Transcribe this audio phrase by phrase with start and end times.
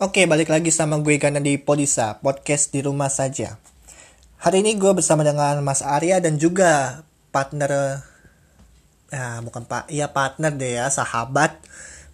[0.00, 3.60] Oke, balik lagi sama gue karena di Podisa, podcast di rumah saja.
[4.40, 8.00] Hari ini gue bersama dengan Mas Arya dan juga partner,
[9.12, 11.60] ya bukan pak, iya partner deh ya, sahabat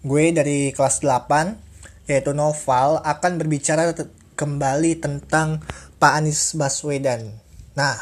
[0.03, 3.95] gue dari kelas 8, yaitu Noval, akan berbicara
[4.35, 5.63] kembali tentang
[6.03, 7.39] Pak Anies Baswedan.
[7.79, 7.95] Nah,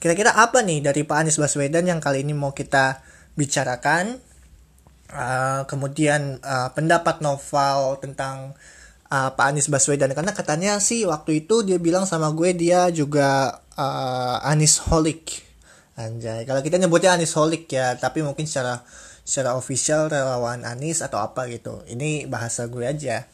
[0.00, 3.04] kira-kira apa nih dari Pak Anies Baswedan yang kali ini mau kita
[3.36, 4.16] bicarakan?
[5.12, 8.56] Uh, kemudian uh, pendapat Noval tentang
[9.10, 13.60] uh, Pak Anies Baswedan karena katanya sih waktu itu dia bilang sama gue dia juga
[13.74, 15.42] uh, Anies Holik
[15.98, 18.80] anjay kalau kita nyebutnya Anies Holik ya tapi mungkin secara
[19.26, 23.26] secara official relawan Anies atau apa gitu ini bahasa gue aja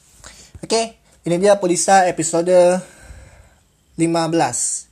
[0.65, 0.83] oke
[1.29, 2.81] ini dia Polisa episode
[4.01, 4.87] 15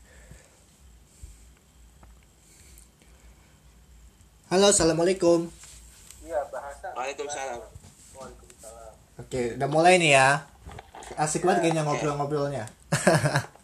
[4.54, 5.50] Halo, Assalamualaikum.
[6.22, 6.94] Iya, bahasa.
[6.94, 7.58] Waalaikumsalam.
[8.14, 8.92] Waalaikumsalam.
[9.18, 10.46] Oke, udah mulai nih ya.
[11.14, 12.66] Asik banget kayaknya ngobrol-ngobrolnya.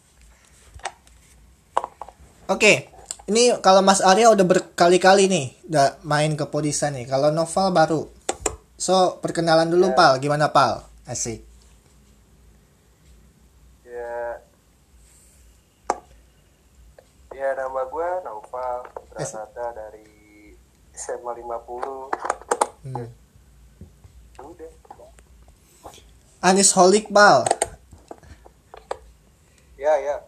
[2.53, 2.91] Oke,
[3.31, 7.07] ini kalau Mas Arya udah berkali-kali nih udah main ke Podisa nih.
[7.07, 8.07] Kalau Noval baru.
[8.75, 10.19] So, perkenalan dulu Pal.
[10.19, 10.83] Gimana Pal?
[11.07, 11.39] Asik.
[13.87, 14.41] Ya.
[17.31, 20.51] Ya, nama gue Naufal Pranata dari
[20.91, 22.89] SMA 50.
[22.89, 23.07] Hmm.
[24.41, 24.71] Udah.
[26.41, 27.45] Anis Holik Pal.
[29.77, 30.25] Ya, ya.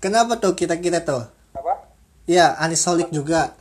[0.00, 1.28] Kenapa tuh kita-kita tuh?
[1.52, 1.92] Apa?
[2.24, 3.52] Ya, Anis Holik juga.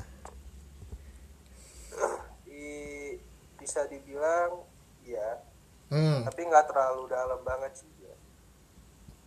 [2.47, 3.19] I,
[3.59, 4.63] bisa dibilang
[5.03, 5.43] ya,
[5.91, 6.23] Hmm.
[6.23, 7.91] tapi nggak terlalu dalam banget sih.
[7.99, 8.15] Ya.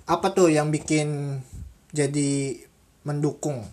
[0.08, 1.40] Apa tuh yang bikin
[1.92, 2.64] jadi
[3.04, 3.68] mendukung?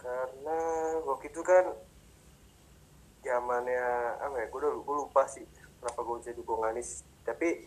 [0.00, 0.58] Karena
[1.04, 1.64] waktu itu kan
[3.46, 3.86] zamannya
[4.18, 4.46] apa ya?
[4.50, 5.46] Gue gue lupa sih
[5.78, 7.06] kenapa gue jadi dukung Anies.
[7.22, 7.62] Tapi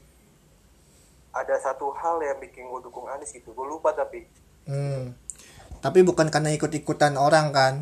[1.32, 3.56] ada satu hal yang bikin gue dukung Anies gitu.
[3.56, 4.28] Gue lupa tapi
[4.70, 5.18] Hmm.
[5.80, 7.74] Tapi bukan karena ikut-ikutan orang kan?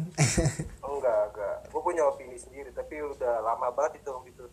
[0.88, 1.57] enggak enggak.
[1.68, 4.46] Gue punya opini sendiri tapi udah lama banget itu gitu.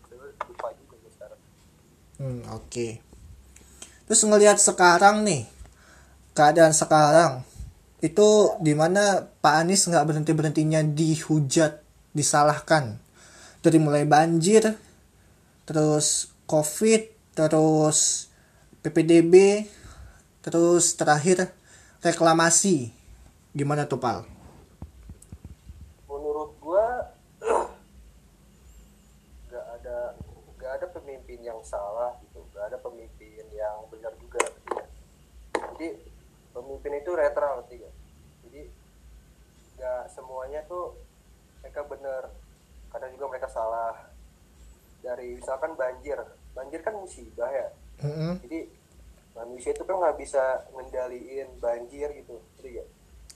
[0.48, 1.40] Lupa juga gue sekarang.
[2.18, 2.88] Hmm, oke.
[4.10, 5.46] Terus ngelihat sekarang nih,
[6.34, 7.46] keadaan sekarang
[8.02, 13.03] itu di mana Pak Anies nggak berhenti berhentinya dihujat, disalahkan
[13.64, 14.76] dari mulai banjir,
[15.64, 18.28] terus COVID, terus
[18.84, 19.64] PPDB,
[20.44, 21.48] terus terakhir
[22.04, 22.92] reklamasi.
[23.56, 24.28] Gimana tuh Pal?
[26.04, 26.86] Menurut gue
[29.48, 30.12] nggak ada
[30.60, 32.44] nggak ada pemimpin yang salah gitu.
[32.52, 34.44] Nggak ada pemimpin yang benar juga.
[35.56, 35.88] Jadi
[36.52, 37.88] pemimpin itu netral gitu.
[38.44, 38.68] Jadi
[39.80, 41.00] nggak semuanya tuh
[41.64, 42.43] mereka benar.
[42.94, 44.14] Kadang juga mereka salah.
[45.02, 46.16] Dari misalkan banjir,
[46.54, 47.68] banjir kan musibah ya.
[48.00, 48.40] Mm-mm.
[48.46, 48.70] Jadi
[49.34, 52.84] manusia itu kan nggak bisa ngendaliin banjir gitu, jadi ya.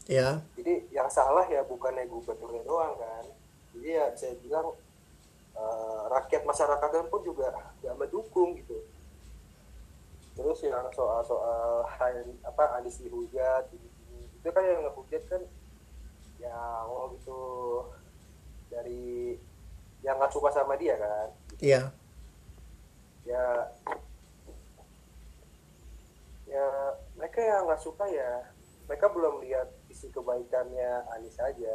[0.08, 3.28] Ya, Jadi yang salah ya bukannya gubernurnya doang kan.
[3.76, 4.72] Jadi ya saya bilang
[5.52, 7.52] eh, rakyat masyarakat pun juga
[7.84, 8.80] nggak mendukung gitu.
[10.38, 13.88] Terus yang soal-soal Han- apa Anies dihujat gitu,
[14.38, 15.42] itu kan yang ngehujat kan
[16.38, 17.42] yang oh gitu
[18.70, 19.34] dari
[20.02, 21.28] yang nggak suka sama dia kan.
[21.58, 21.82] iya.
[23.28, 23.44] ya
[26.48, 26.66] ya
[27.12, 28.40] mereka yang nggak suka ya
[28.88, 31.74] mereka belum lihat isi kebaikannya Anies aja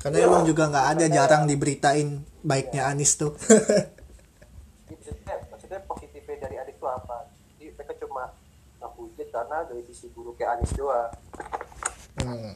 [0.00, 3.36] Karena emang juga nggak ada jarang diberitain baiknya Anies tuh.
[4.88, 7.28] Jadi maksudnya, maksudnya positifnya dari Anies itu apa
[7.60, 8.24] jadi mereka cuma
[8.80, 11.12] ngehujat karena dari sisi buruknya Anies doang
[12.20, 12.52] Hmm.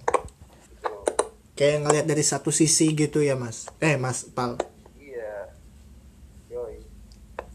[1.55, 3.71] Kayak ngelihat dari satu sisi gitu ya Mas.
[3.79, 4.59] Eh Mas Pal.
[4.99, 5.55] iya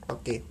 [0.09, 0.41] Oke.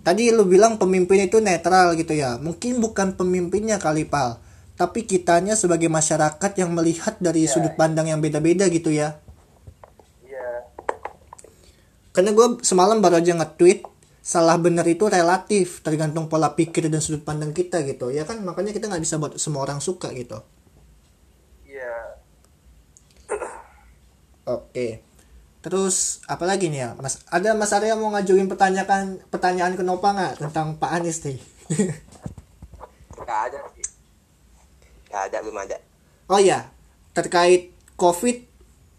[0.00, 2.40] Tadi lu bilang pemimpin itu netral gitu ya.
[2.40, 4.40] Mungkin bukan pemimpinnya kali Pal.
[4.74, 7.52] Tapi kitanya sebagai masyarakat yang melihat dari Iya.
[7.52, 9.20] sudut pandang yang beda-beda gitu ya.
[10.24, 10.64] iya
[12.10, 13.84] Karena gue semalam baru aja nge-tweet.
[14.24, 15.84] Salah benar itu relatif.
[15.84, 18.08] Tergantung pola pikir dan sudut pandang kita gitu.
[18.08, 20.40] Ya kan makanya kita nggak bisa buat semua orang suka gitu.
[21.62, 22.16] iya
[24.50, 25.06] Oke.
[25.60, 26.90] Terus apa lagi nih ya?
[26.98, 31.38] Mas ada Mas Arya mau ngajuin pertanyaan pertanyaan ke Nova nggak tentang Pak Anies nih?
[33.30, 33.86] Gak ada sih.
[35.06, 35.78] Gak ada, belum ada.
[36.26, 36.66] oh ya,
[37.14, 38.42] terkait COVID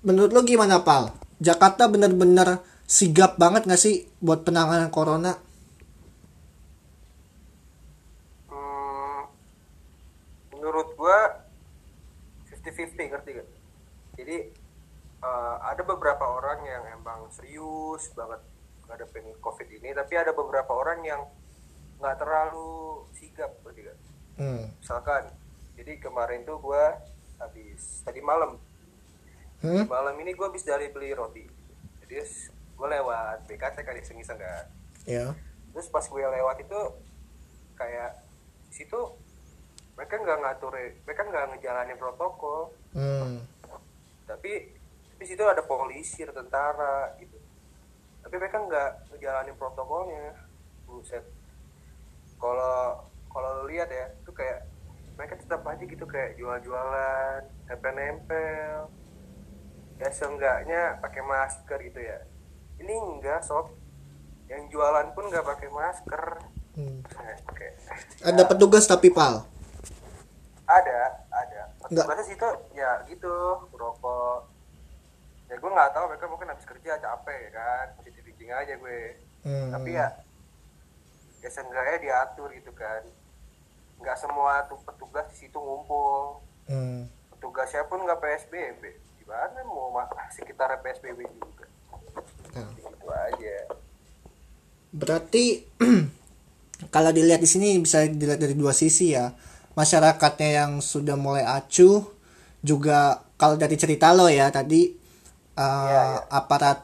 [0.07, 1.11] menurut lo gimana Pal?
[1.43, 5.35] Jakarta bener-bener sigap banget nggak sih buat penanganan corona?
[8.47, 9.27] Hmm,
[10.55, 11.43] menurut gua
[12.47, 13.47] 50-50 ngerti gak?
[14.15, 14.60] Jadi
[15.21, 18.41] eh, ada beberapa orang yang emang serius banget
[18.89, 21.21] ngadepin covid ini tapi ada beberapa orang yang
[22.01, 23.97] nggak terlalu sigap berarti kan
[24.41, 24.63] hmm.
[24.81, 25.23] misalkan
[25.77, 26.85] jadi kemarin tuh gue
[27.39, 28.59] habis tadi malam
[29.61, 29.85] Hmm?
[29.85, 31.45] malam ini gue habis dari beli roti
[32.01, 34.65] jadi gue lewat BKT kan iseng-iseng kan
[35.05, 35.37] ya
[35.69, 36.81] terus pas gue lewat itu
[37.77, 38.25] kayak
[38.73, 38.97] di situ
[39.93, 40.73] mereka nggak ngatur
[41.05, 43.45] mereka nggak ngejalanin protokol hmm.
[44.25, 44.73] tapi
[45.21, 47.37] di situ ada polisi ada tentara gitu.
[48.25, 50.33] Tapi mereka nggak ngejalanin protokolnya.
[50.89, 51.21] Buset.
[52.41, 54.65] Kalau kalau lu lihat ya itu kayak
[55.13, 58.89] mereka tetap aja gitu kayak jual-jualan nempel-nempel
[60.01, 62.25] ya seenggaknya pakai masker gitu ya.
[62.81, 63.69] Ini enggak sob.
[64.49, 66.25] Yang jualan pun nggak pakai masker.
[66.73, 67.05] Hmm.
[67.05, 67.77] Kayak- kayak-
[68.25, 69.45] ada petugas tapi pal?
[70.65, 71.61] Ada ada.
[71.85, 73.35] Petugasnya situ ya gitu
[73.69, 74.50] rokok
[75.51, 79.01] ya gue nggak tahu mereka mungkin habis kerja capek ya kan positif thinking aja gue
[79.43, 79.69] hmm.
[79.69, 80.07] tapi ya
[81.37, 83.03] ya seenggaknya diatur gitu kan
[83.99, 87.03] nggak semua tuh petugas di situ ngumpul Hmm.
[87.35, 88.83] petugasnya pun nggak psbb
[89.19, 91.67] gimana mau ma- sekitar psbb juga
[92.51, 92.67] Nah.
[92.75, 93.57] gitu aja
[94.91, 95.63] Berarti
[96.95, 99.31] kalau dilihat di sini bisa dilihat dari dua sisi ya.
[99.71, 102.03] Masyarakatnya yang sudah mulai acuh
[102.59, 104.91] juga kalau dari cerita lo ya tadi
[105.55, 106.19] uh, Iya, iya.
[106.29, 106.79] aparat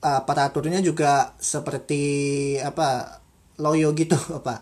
[0.00, 2.02] aparaturnya juga seperti
[2.60, 3.20] apa
[3.56, 4.60] loyo gitu apa.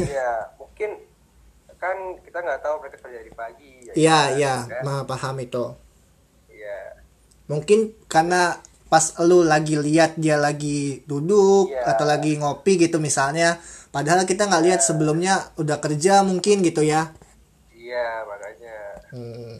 [0.00, 0.96] ya mungkin
[1.76, 4.36] kan kita nggak tahu mereka kerja di pagi ya Iya kan?
[4.40, 4.82] iya, Kan?
[4.82, 5.64] mah paham itu.
[6.48, 6.78] Iya.
[7.44, 8.56] Mungkin karena
[8.88, 11.92] pas lu lagi lihat dia lagi duduk Iya.
[11.92, 13.60] atau lagi ngopi gitu misalnya,
[13.92, 17.12] padahal kita nggak lihat sebelumnya udah kerja mungkin gitu ya.
[17.68, 18.76] Iya makanya.
[19.12, 19.54] Hmm.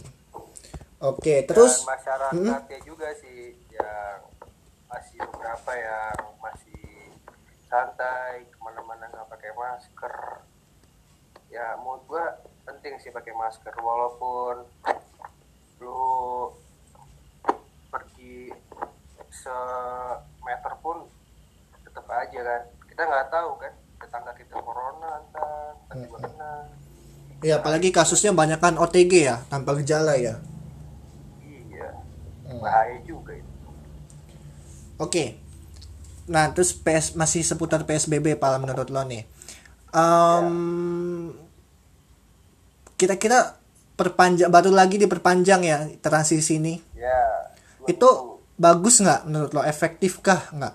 [1.04, 1.84] Oke, terus?
[1.84, 4.24] Dan masyarakatnya juga sih yang
[4.88, 7.12] masih beberapa yang masih
[7.68, 10.14] santai ke mana-mana nggak pakai masker.
[11.52, 12.24] Ya menurut gua
[12.64, 14.64] penting sih pakai masker walaupun
[15.84, 16.00] lu
[17.92, 18.48] pergi
[19.28, 21.04] semeter pun
[21.84, 22.62] tetap aja kan.
[22.88, 26.52] Kita nggak tahu kan tetangga kita corona ntar ntar juga kena
[27.44, 30.40] ya apalagi kasusnya banyak kan OTG ya, tanpa gejala ya.
[32.54, 32.62] Hmm.
[32.62, 33.50] bahaya juga itu
[34.94, 35.34] Oke.
[36.30, 39.26] Nah, terus PS masih seputar PSBB Pak menurut lo nih.
[39.90, 41.34] Em,
[42.94, 43.58] Kira-kira
[43.98, 46.78] perpanjang baru lagi diperpanjang ya transisi ini.
[46.94, 47.50] ya
[47.90, 49.62] Itu bagus nggak menurut lo?
[49.66, 50.74] Efektifkah nggak?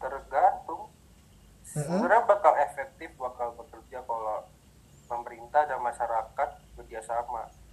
[0.00, 0.92] tergantung
[1.64, 4.44] sebenarnya bakal efektif bakal bekerja kalau
[5.08, 7.63] pemerintah dan masyarakat bekerjasama gitu.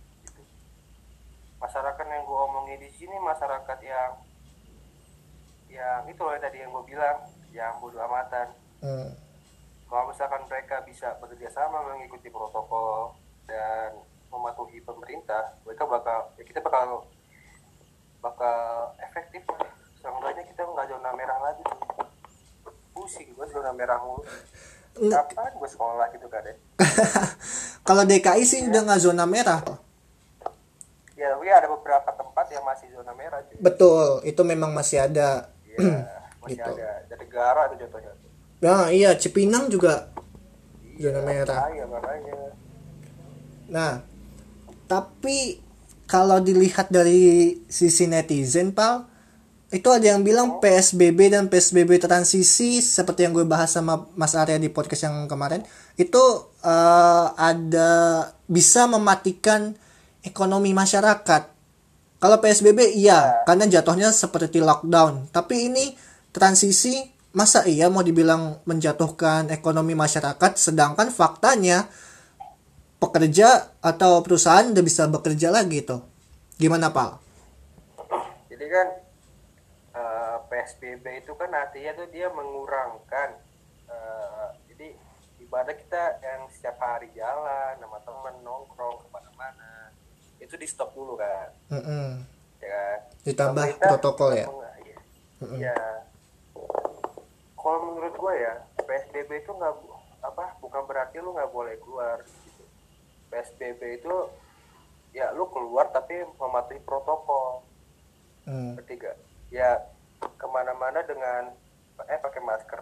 [1.61, 4.11] Masyarakat yang gue omongin di sini masyarakat yang
[5.69, 7.21] yang itu loh tadi yang gue bilang
[7.53, 8.49] yang bodo amatan.
[8.81, 9.13] Hmm.
[9.85, 13.13] kalau misalkan mereka bisa bekerja sama mengikuti protokol
[13.45, 13.93] dan
[14.33, 17.05] mematuhi pemerintah mereka bakal ya kita bakal
[18.25, 19.45] bakal efektif
[20.01, 21.61] seenggaknya kita nggak zona merah lagi.
[22.97, 24.25] Pusing gue zona merah mulu.
[24.91, 26.55] Kapan gue sekolah gitu kan ya
[27.87, 29.63] Kalau DKI sih udah nggak zona merah
[31.21, 35.53] ya tapi ada beberapa tempat yang masih zona merah cuy Betul, itu memang masih ada.
[35.63, 35.77] Iya,
[36.41, 36.71] masih Gitu.
[36.73, 38.11] ada ada negara itu contohnya
[38.61, 40.09] Nah, iya Cipinang juga
[40.97, 41.69] Iya, Zona merah.
[41.69, 42.37] iya makanya
[43.69, 43.91] Nah,
[44.85, 45.61] tapi
[46.05, 49.07] kalau dilihat dari sisi netizen, Pal,
[49.71, 54.59] itu ada yang bilang PSBB dan PSBB transisi seperti yang gue bahas sama Mas Arya
[54.59, 55.63] di podcast yang kemarin,
[55.95, 56.19] itu
[56.59, 57.91] eh, ada
[58.45, 59.71] bisa mematikan
[60.25, 61.43] ekonomi masyarakat.
[62.21, 65.33] Kalau PSBB iya, karena jatuhnya seperti lockdown.
[65.33, 65.97] Tapi ini
[66.29, 67.01] transisi
[67.33, 71.87] masa iya mau dibilang menjatuhkan ekonomi masyarakat sedangkan faktanya
[73.01, 76.05] pekerja atau perusahaan udah bisa bekerja lagi tuh.
[76.61, 77.31] Gimana, Pak?
[78.61, 78.87] jadi kan
[79.97, 83.41] eh, PSBB itu kan artinya tuh dia mengurangkan
[83.89, 84.87] eh, jadi
[85.41, 89.01] ibadah kita yang setiap hari jalan sama temen nongkrong
[90.51, 92.19] itu di stop dulu kan Mm-mm.
[92.59, 94.45] ya kan Ditambah Pemerintah protokol ya.
[94.81, 94.97] iya.
[95.41, 95.77] Iya.
[97.53, 99.73] Kalau menurut gue ya PSBB itu nggak
[100.21, 102.63] apa bukan berarti lu nggak boleh keluar gitu.
[103.27, 104.15] PSBB itu
[105.11, 107.63] ya lu keluar tapi mematuhi protokol
[108.41, 108.73] Hmm.
[108.75, 109.13] ketiga
[109.47, 109.77] ya
[110.17, 111.53] ke mana-mana dengan
[112.01, 112.81] eh pakai masker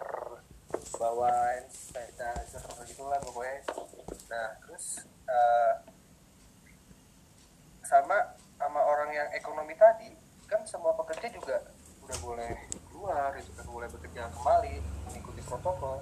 [0.96, 3.60] bawa hand sanitizer gitulah pokoknya
[4.26, 5.72] nah terus eh,
[7.90, 10.14] sama sama orang yang ekonomi tadi
[10.46, 11.58] kan semua pekerja juga
[12.06, 12.50] udah boleh
[12.86, 13.66] keluar itu kan.
[13.66, 14.74] Boleh bekerja kembali
[15.10, 15.98] mengikuti protokol.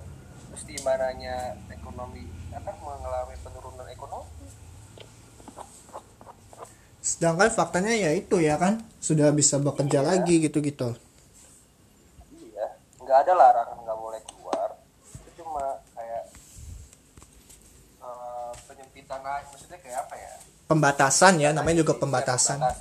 [0.52, 4.28] Terus di mananya ekonomi apa mengalami penurunan ekonomi?
[7.00, 10.08] Sedangkan faktanya ya itu ya kan sudah bisa bekerja Iya.
[10.12, 10.92] lagi gitu-gitu.
[12.32, 12.68] Iya
[13.00, 14.68] nggak ada larangan nggak boleh keluar.
[15.04, 16.24] Itu cuma kayak
[17.98, 20.32] eh, penyempitan aja maksudnya kayak apa ya
[20.68, 22.60] pembatasan ya namanya juga pembatasan.
[22.60, 22.72] Nah,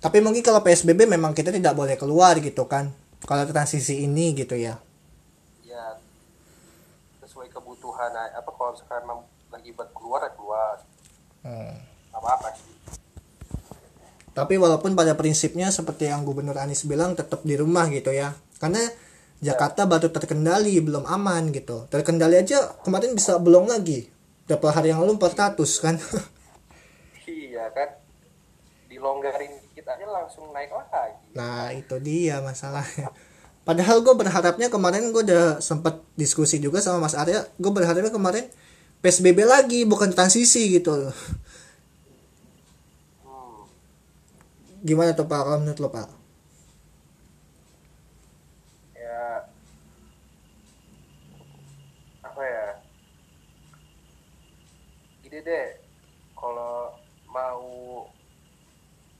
[0.00, 2.92] tapi mungkin kalau PSBB memang kita tidak boleh keluar gitu kan
[3.24, 4.76] kalau transisi ini gitu ya
[5.64, 5.98] ya
[7.24, 9.18] sesuai kebutuhan apa kalau memang
[9.50, 10.74] lagi buat keluar ya keluar
[11.46, 11.78] Hmm.
[12.10, 12.74] apa apa sih
[14.34, 18.36] Tapi walaupun pada prinsipnya seperti yang Gubernur Anies bilang tetap di rumah gitu ya.
[18.60, 18.84] Karena
[19.40, 21.88] Jakarta baru terkendali, belum aman gitu.
[21.88, 24.04] Terkendali aja kemarin bisa belum lagi.
[24.46, 25.96] Berapa hari yang lalu 400 kan.
[27.26, 27.90] iya kan
[28.86, 33.10] dilonggarin dikit aja langsung naik lagi nah itu dia masalahnya.
[33.66, 37.50] Padahal gue berharapnya kemarin gue udah sempat diskusi juga sama Mas Arya.
[37.58, 38.46] Gue berharapnya kemarin
[39.02, 41.10] PSBB lagi bukan transisi gitu.
[43.26, 43.58] hmm.
[44.86, 46.26] Gimana tuh Pak kalau menurut lo Pak?
[49.06, 49.48] ya
[52.26, 52.66] apa ya
[55.24, 55.68] gini deh
[56.34, 56.90] kalau
[57.26, 57.64] mau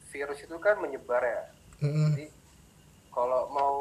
[0.09, 1.43] virus itu kan menyebar ya
[1.81, 2.13] Mm-mm.
[2.13, 2.27] jadi
[3.09, 3.75] kalau mau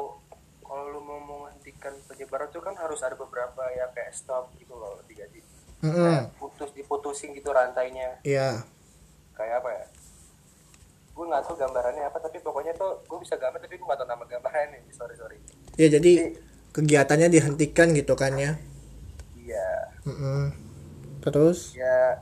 [0.60, 4.98] kalau lu mau menghentikan penyebaran itu kan harus ada beberapa ya kayak stop gitu loh
[5.04, 5.40] digaji
[5.78, 8.62] kayak putus diputusin gitu rantainya Iya.
[9.32, 9.86] kayak apa ya
[11.12, 14.08] gue nggak tahu gambarannya apa tapi pokoknya tuh gue bisa gambar tapi gue nggak tahu
[14.08, 15.38] nama gambarannya sorry sorry
[15.76, 16.36] Ya jadi
[16.72, 18.56] kegiatannya dihentikan gitu kan ya.
[19.34, 19.68] iya
[20.04, 20.52] Mm-mm.
[21.20, 21.72] Terus?
[21.72, 22.16] ya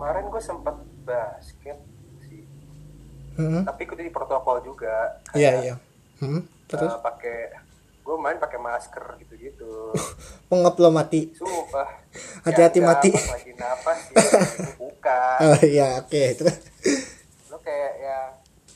[0.00, 1.76] kemarin gue sempat basket
[2.22, 2.40] sih
[3.36, 3.62] Mm-mm.
[3.62, 5.74] tapi ikuti di protokol juga Iya kayak, iya.
[6.18, 6.88] Hmm, Terus?
[6.88, 7.38] eh, pakai
[8.00, 9.72] gue main pakai masker gitu gitu
[10.48, 11.28] Pengap lo mati.
[11.30, 11.84] sumpah
[12.48, 13.10] Hati-hati Ya, mati.
[13.12, 14.24] pas lagi napas ya
[14.80, 16.22] buka Oh iya oke.
[16.34, 16.56] Terus?
[17.46, 18.18] lo kayak ya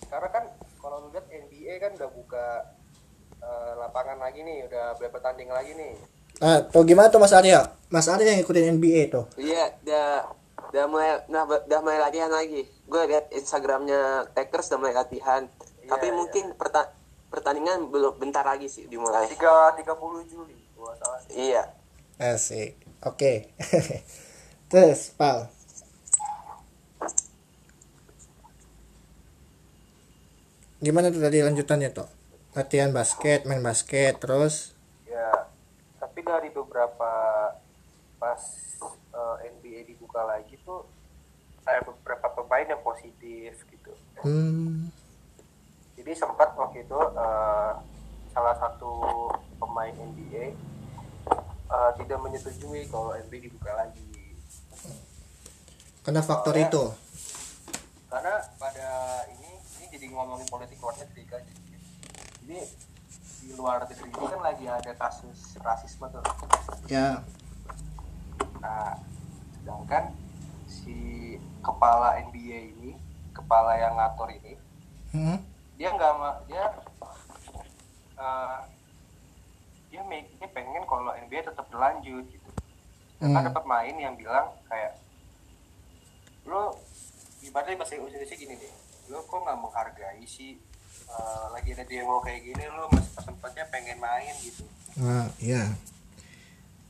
[0.05, 0.45] karena kan
[0.77, 2.47] kalau lu lihat NBA kan udah buka
[3.39, 5.97] eh, lapangan lagi nih udah bertanding lagi nih
[6.37, 7.63] Ah, tuh gimana tuh Mas Arya?
[7.89, 9.23] Mas Arya yang ikutin NBA tuh.
[9.39, 10.27] Iya, udah
[10.75, 12.67] udah mulai nah, udah mulai latihan lagi.
[12.91, 15.47] Gue lihat Instagramnya Lakers udah mulai latihan.
[15.79, 16.17] Iya, Tapi iya.
[16.19, 16.91] mungkin perta-
[17.31, 19.31] pertandingan belum bentar lagi sih dimulai.
[19.31, 21.71] tiga tiga puluh Juli gua salah Iya.
[22.19, 22.75] Asik.
[23.07, 23.55] Oke.
[24.71, 25.47] Terus, Pal.
[30.83, 32.09] Gimana tuh tadi lanjutannya tuh?
[32.55, 35.51] Latihan basket, main basket, terus ya
[35.99, 37.11] tapi dari beberapa
[38.19, 38.41] pas
[39.45, 40.89] NBA dibuka lagi tuh
[41.65, 43.93] ada beberapa pemain yang positif gitu.
[44.21, 44.89] Hmm,
[45.95, 47.73] jadi sempat waktu itu eh,
[48.31, 48.93] salah satu
[49.57, 50.53] pemain NBA
[51.69, 54.05] eh, tidak menyetujui kalau NBA dibuka lagi.
[56.01, 56.85] Karena faktor Soalnya- itu.
[58.05, 58.89] karena pada
[59.27, 61.43] ini ini jadi ngomongin politik luar negeri kan.
[62.45, 62.59] Jadi
[63.41, 66.23] di luar negeri ini kan lagi ada kasus rasisme tuh.
[66.87, 67.25] Ya.
[68.61, 68.97] nah
[69.65, 70.13] sedangkan
[70.67, 70.95] si
[71.59, 72.93] kepala NBA ini
[73.33, 74.61] kepala yang ngatur ini
[75.09, 75.39] Hmm,
[75.75, 76.13] dia nggak
[76.45, 76.65] dia
[78.15, 78.59] eh,
[79.89, 82.51] dia make- dia pengen kalau NBA tetap berlanjut gitu
[83.17, 83.33] Hmm.
[83.33, 85.01] ada pemain yang bilang kayak
[86.45, 86.77] lo
[87.41, 88.75] ibaratnya bahasa Indonesia gini deh
[89.07, 90.61] lo kok nggak menghargai sih
[91.07, 95.75] eh, lagi ada demo kayak gini lo masih sempatnya pengen main gitu Nah, iya.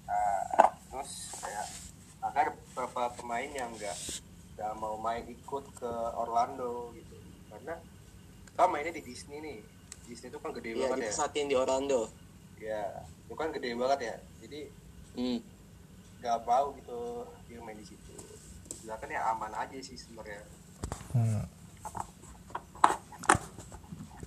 [0.04, 0.44] Nah,
[0.86, 1.64] terus kayak
[2.20, 3.94] ada beberapa pemain yang nggak
[4.58, 7.14] nggak mau main ikut ke Orlando gitu
[7.46, 7.78] karena
[8.58, 9.58] kan mainnya di Disney nih
[10.10, 12.10] Disney itu kan gede Iya, banget ya dipesatin di Orlando.
[12.58, 12.82] ya
[13.24, 14.60] itu kan gede banget ya jadi
[15.14, 15.38] Hmm.
[16.18, 16.98] nggak mau gitu
[17.46, 18.14] dia main di situ
[18.84, 20.42] kan ya aman aja sih sebenarnya
[21.14, 21.46] Hmm.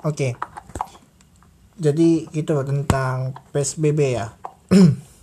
[0.08, 0.40] Oke.
[1.76, 4.32] Jadi gitu tentang PSBB ya.
[4.72, 4.88] ya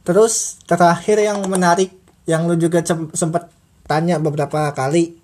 [0.00, 1.92] Terus terakhir yang menarik
[2.24, 3.52] yang lu juga sem- sempat
[3.84, 5.18] tanya beberapa kali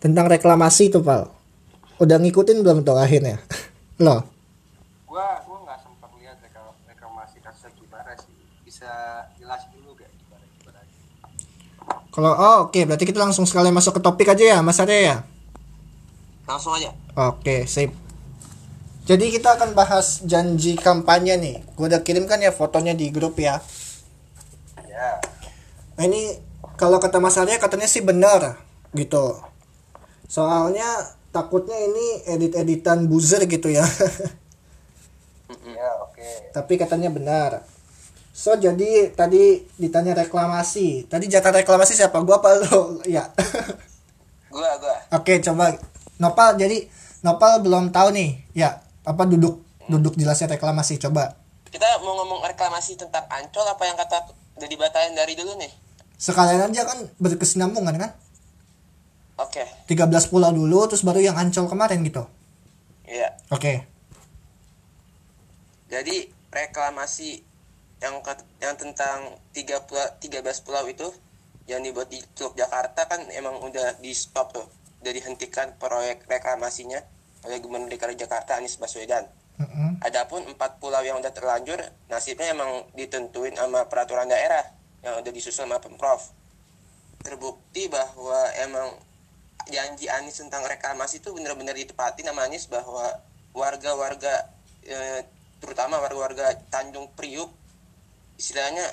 [0.00, 1.28] tentang reklamasi itu, Pal.
[2.00, 3.40] Udah ngikutin belum tuh akhirnya?
[4.04, 4.20] Loh.
[5.08, 6.36] gua gua nggak sempat lihat
[6.84, 8.36] reklamasi kasusnya gimana sih
[8.68, 8.90] bisa
[9.40, 10.80] jelasin dulu gak gimana gimana
[12.12, 15.16] Kalau oh oke, berarti kita langsung sekali masuk ke topik aja ya, Mas Arya ya.
[16.44, 16.92] Langsung aja.
[17.16, 17.90] Oke, sip.
[19.06, 21.56] Jadi kita akan bahas janji kampanye nih.
[21.78, 23.62] Gue udah kirimkan ya fotonya di grup ya.
[24.96, 25.12] Ya.
[26.00, 26.40] Nah ini
[26.80, 28.56] kalau kata Mas Arya katanya sih benar
[28.96, 29.36] gitu.
[30.26, 30.88] soalnya
[31.30, 33.84] takutnya ini edit-editan buzzer gitu ya.
[35.66, 36.50] Ya oke.
[36.50, 37.62] Tapi katanya benar.
[38.36, 41.06] So jadi tadi ditanya reklamasi.
[41.06, 42.18] Tadi jatah reklamasi siapa?
[42.24, 42.80] Gua apa lo?
[43.06, 43.30] Ya.
[44.50, 44.96] Gua gua.
[45.12, 45.76] oke coba.
[46.16, 46.88] Nopal jadi
[47.20, 48.30] Nopal belum tahu nih.
[48.56, 49.62] Ya apa duduk?
[49.86, 51.38] Duduk jelasnya reklamasi coba.
[51.70, 55.72] Kita mau ngomong reklamasi tentang Ancol apa yang kata udah dibatalin dari dulu nih?
[56.16, 58.10] sekalian aja kan berkesinambungan kan
[59.36, 59.68] Oke.
[59.84, 62.24] 13 pulau dulu terus baru yang ancol kemarin gitu
[63.04, 63.36] Iya.
[63.52, 63.84] oke
[65.86, 67.44] Jadi reklamasi
[68.00, 68.20] yang
[68.58, 71.08] yang tentang 3 pulau 13 pulau itu
[71.66, 74.66] yang dibuat di Teluk Jakarta kan emang udah di stop tuh.
[75.02, 77.02] Udah dihentikan proyek reklamasinya
[77.46, 79.26] oleh Gubernur DKI Jakarta Anies Baswedan.
[79.56, 80.04] Mm-mm.
[80.04, 81.80] Adapun empat pulau yang udah terlanjur,
[82.12, 84.60] nasibnya emang ditentuin sama peraturan daerah
[85.00, 86.20] yang udah disusun sama Pemprov.
[87.24, 88.92] Terbukti bahwa emang
[89.72, 93.16] janji Anies tentang reklamasi itu benar-benar ditepati sama Anies bahwa
[93.56, 94.52] warga-warga
[94.84, 95.24] eh,
[95.58, 97.48] terutama warga-warga Tanjung Priuk
[98.36, 98.84] istilahnya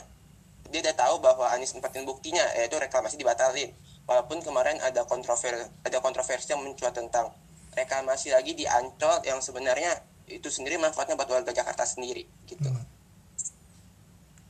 [0.72, 3.76] dia udah tahu bahwa Anies nempatin buktinya yaitu reklamasi dibatalin.
[4.08, 7.36] Walaupun kemarin ada kontroversi ada kontroversi yang mencuat tentang
[7.76, 12.70] reklamasi lagi di Ancol yang sebenarnya itu sendiri manfaatnya buat warga Jakarta sendiri gitu.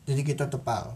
[0.06, 0.96] jadi gitu tepal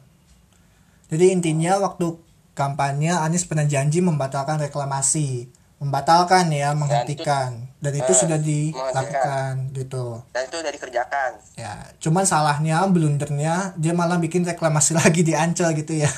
[1.08, 2.20] jadi intinya waktu
[2.54, 10.26] kampanye Anies pernah janji membatalkan reklamasi membatalkan ya menghentikan dan itu eh, sudah dilakukan gitu
[10.34, 11.32] Dan itu udah dikerjakan.
[11.54, 16.10] ya cuman salahnya blundernya dia malah bikin reklamasi lagi di Ancol gitu ya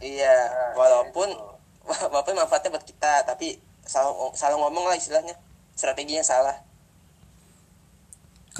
[0.00, 0.32] Iya,
[0.72, 1.28] walaupun
[1.84, 5.36] walaupun manfaatnya buat kita, tapi salah salah ngomong lah istilahnya.
[5.76, 6.56] Strateginya salah.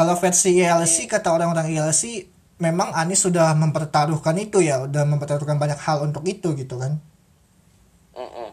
[0.01, 2.25] Kalau versi ILC kata orang-orang ILC
[2.57, 6.97] memang Anies sudah mempertaruhkan itu ya udah mempertaruhkan banyak hal untuk itu gitu kan
[8.17, 8.49] Mm-mm.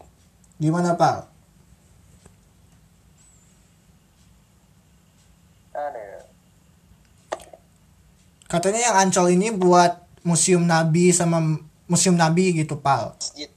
[0.60, 1.24] gimana Pak
[5.72, 6.20] aneh ya.
[8.44, 11.40] katanya yang Ancol ini buat museum Nabi sama
[11.88, 13.48] museum Nabi gitu Pal Masjid.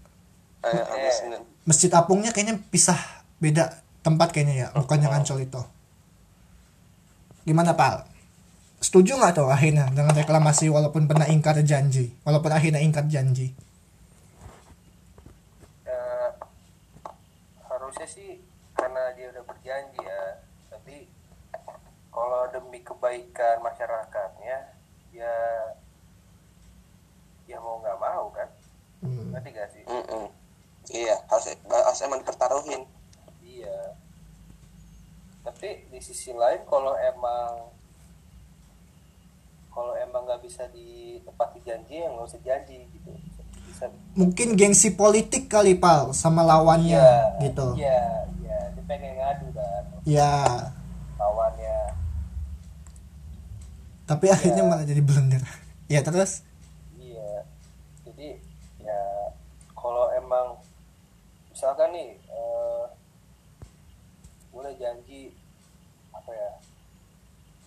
[0.64, 1.44] Eh.
[1.68, 3.04] Masjid Apungnya kayaknya pisah
[3.44, 5.60] beda tempat kayaknya ya bukan yang Ancol itu
[7.44, 8.12] gimana Pal
[8.82, 12.10] setuju nggak tuh akhirnya dengan reklamasi walaupun pernah ingkar janji?
[12.26, 13.54] Walaupun akhirnya ingkar janji.
[15.86, 16.30] Eh,
[17.70, 18.42] harusnya sih
[18.74, 20.42] karena dia udah berjanji ya.
[20.74, 21.06] Tapi
[22.10, 24.74] kalau demi kebaikan masyarakatnya
[25.14, 25.36] ya
[27.46, 28.50] ya mau nggak mau kan?
[29.06, 29.34] Hmm.
[29.34, 29.84] ngerti gak sih?
[29.86, 30.30] Mm-mm.
[30.90, 32.86] Iya, harus harus emang dipertaruhin.
[33.42, 33.98] iya
[35.42, 37.74] tapi di sisi lain kalau emang
[39.74, 43.12] kalau emang nggak bisa ditepati janji ya nggak usah janji gitu.
[43.66, 47.74] Bisa mungkin gengsi politik kali Pal sama lawannya iya gitu.
[47.80, 48.02] iya
[48.44, 48.58] iya.
[48.78, 49.84] Dia pengen ngadu kan.
[50.06, 50.34] Ya
[51.18, 51.78] lawannya.
[54.06, 55.42] Tapi akhirnya malah jadi blunder.
[55.92, 56.40] Ya terus?
[56.96, 57.44] Iya.
[58.08, 58.40] Jadi
[58.80, 59.02] ya
[59.76, 60.56] kalau emang
[61.52, 62.84] misalkan nih eh
[64.52, 65.32] gue udah janji
[66.12, 66.52] apa ya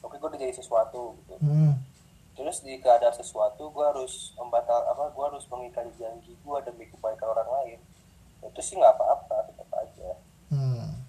[0.04, 1.72] oke gue udah jadi sesuatu gitu hmm.
[2.36, 7.32] terus di keadaan sesuatu gue harus membatal apa gue harus mengingkari janji gue demi kebaikan
[7.32, 7.78] orang lain
[8.44, 10.10] itu sih nggak apa-apa tetap aja
[10.54, 11.02] Hmm.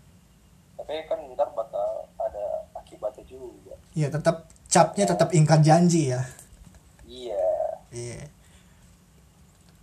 [0.73, 6.23] tapi kan ntar bakal ada akibatnya juga ya tetap capnya tetap ingkar janji ya
[7.05, 7.45] iya
[7.95, 8.27] Iya.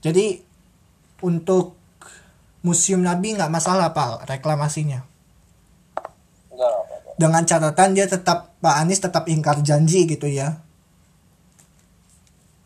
[0.05, 0.45] Jadi
[1.25, 1.81] untuk
[2.61, 5.01] Museum Nabi nggak masalah Pak reklamasinya.
[7.23, 10.59] Dengan catatan dia tetap Pak Anies tetap ingkar janji gitu ya.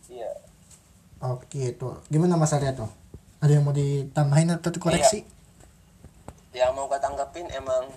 [0.09, 0.33] iya
[1.21, 1.93] Oke itu.
[2.09, 2.89] Gimana Mas Arya tuh?
[3.45, 5.29] Ada yang mau ditambahin atau dikoreksi?
[6.57, 7.93] Yang mau gue tanggepin emang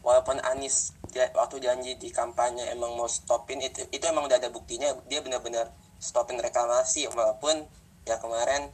[0.00, 4.48] walaupun Anies dia, waktu janji di kampanye emang mau stopin itu itu emang udah ada
[4.48, 5.68] buktinya dia benar-benar
[6.00, 7.68] stopin reklamasi walaupun
[8.08, 8.72] ya kemarin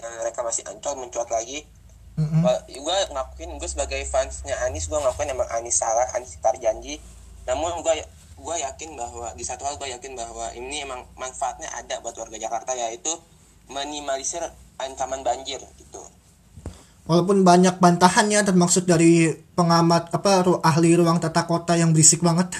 [0.00, 1.68] yang reklamasi Ancol mencuat lagi
[2.20, 2.42] Mm-mm.
[2.68, 7.00] gue ngakuin gue sebagai fansnya Anies gue ngakuin emang Anies salah Anies ingkar janji
[7.42, 7.94] namun gue
[8.36, 12.36] gue yakin bahwa di satu hal gue yakin bahwa ini emang manfaatnya ada buat warga
[12.36, 13.08] Jakarta yaitu
[13.66, 14.44] minimalisir
[14.76, 16.02] ancaman banjir gitu
[17.02, 22.54] Walaupun banyak bantahannya termaksud dari pengamat apa ru- ahli ruang tata kota yang berisik banget.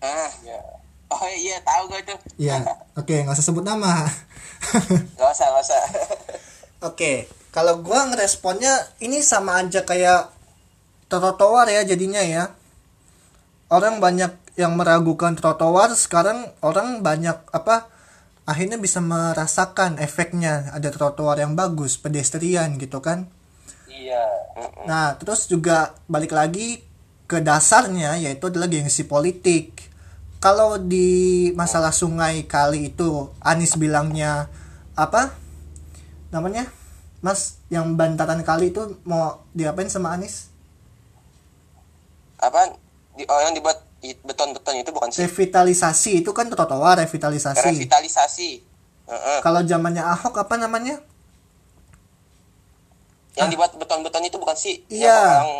[0.00, 0.58] ah iya
[1.06, 2.66] oh iya tahu gue tuh Iya.
[2.92, 4.02] Oke nggak usah sebut nama.
[5.14, 5.82] gak usah gak usah
[6.82, 10.32] Oke, kalau gua ngeresponnya ini sama aja kayak
[11.12, 12.56] trotoar ya jadinya ya.
[13.68, 17.88] Orang banyak yang meragukan trotoar, sekarang orang banyak apa
[18.44, 23.28] akhirnya bisa merasakan efeknya ada trotoar yang bagus, pedestrian gitu kan.
[23.88, 24.24] iya.
[24.88, 26.80] Nah, terus juga balik lagi
[27.28, 29.88] ke dasarnya yaitu adalah gengsi politik.
[30.42, 34.50] Kalau di masalah sungai kali itu Anies bilangnya
[34.98, 35.32] apa?
[36.34, 36.81] Namanya?
[37.22, 40.50] Mas, yang bantaran kali itu mau diapain sama Anies?
[42.36, 42.74] apa
[43.14, 47.62] di, oh yang dibuat beton-beton itu bukan sih Revitalisasi itu kan trotoar revitalisasi.
[47.62, 48.50] revitalisasi
[49.02, 49.38] Heeh.
[49.38, 50.98] Kalau zamannya Ahok apa namanya?
[53.32, 55.38] yang dibuat beton-beton itu bukan sih Iya.
[55.38, 55.50] yang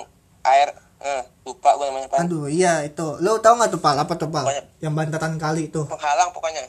[0.43, 3.17] air eh, lupa gue namanya apa Aduh, iya itu.
[3.23, 3.97] Lo tau nggak tuh Pal?
[3.97, 4.45] Apa tuh Pal?
[4.83, 5.87] Yang bantaran kali itu.
[5.87, 6.67] penghalang pokoknya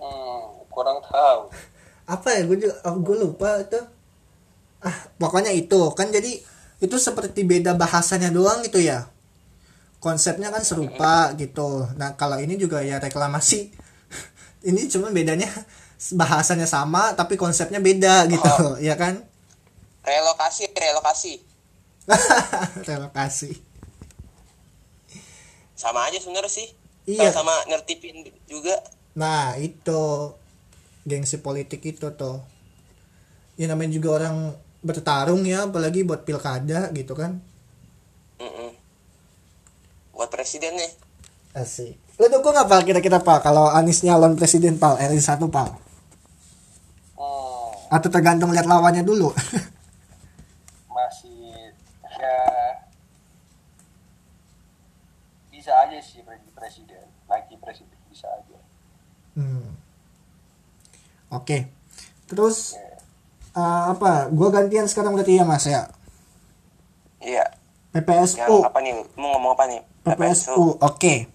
[0.00, 1.52] hmm, kurang tahu
[2.06, 2.42] apa ya?
[2.46, 3.80] Gue juga gue lupa itu.
[4.82, 5.78] Ah pokoknya itu.
[5.92, 6.38] Kan jadi
[6.78, 9.10] itu seperti beda bahasanya doang gitu ya.
[9.98, 11.90] Konsepnya kan serupa gitu.
[11.98, 13.74] Nah kalau ini juga ya reklamasi.
[14.66, 15.46] Ini cuma bedanya
[16.18, 18.82] bahasanya sama tapi konsepnya beda gitu.
[18.82, 19.22] Ya kan?
[20.02, 21.38] Relokasi relokasi.
[22.88, 23.50] Relokasi.
[25.78, 26.68] Sama aja sebenarnya sih.
[27.06, 27.30] Iya.
[27.30, 28.74] sama nertipin juga.
[29.14, 30.34] Nah itu
[31.06, 32.42] gengsi politik itu tuh
[33.56, 37.40] ya namanya juga orang bertarung ya apalagi buat pilkada gitu kan
[38.42, 38.70] Mm-mm.
[40.12, 40.92] buat presiden nih
[41.56, 41.96] Asik.
[42.20, 45.70] Lu dukung apa kira-kira Pak kalau Anies nyalon presiden Pak RI 1 Pak?
[47.16, 49.32] hmm, Atau tergantung lihat lawannya dulu?
[50.96, 51.72] masih
[52.20, 52.40] ya
[55.52, 56.20] bisa aja sih
[56.56, 58.58] presiden lagi presiden bisa aja
[59.36, 59.85] hmm.
[61.36, 61.68] Oke.
[62.26, 62.96] Terus Ya.
[63.54, 64.28] eh, apa?
[64.28, 65.88] Gua gantian sekarang berarti ya Mas ya.
[67.18, 67.42] iya
[67.92, 68.60] yang PPSU.
[68.60, 70.76] apa nih mau ngomong apa nih PPSU.
[70.78, 71.26] Oke.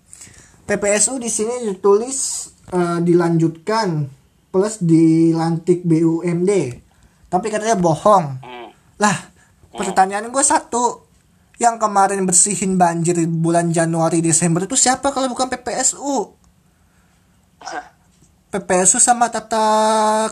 [0.63, 4.05] PPSU di sini ditulis eh, dilanjutkan
[4.51, 6.51] plus dilantik BUMD.
[7.27, 8.25] Tapi katanya bohong.
[8.43, 8.69] Hmm.
[8.99, 9.15] Lah,
[9.71, 11.07] pertanyaan gue satu.
[11.55, 16.33] Yang kemarin bersihin banjir di bulan Januari Desember itu siapa kalau bukan PPSU?
[18.51, 19.63] PPSU sama tata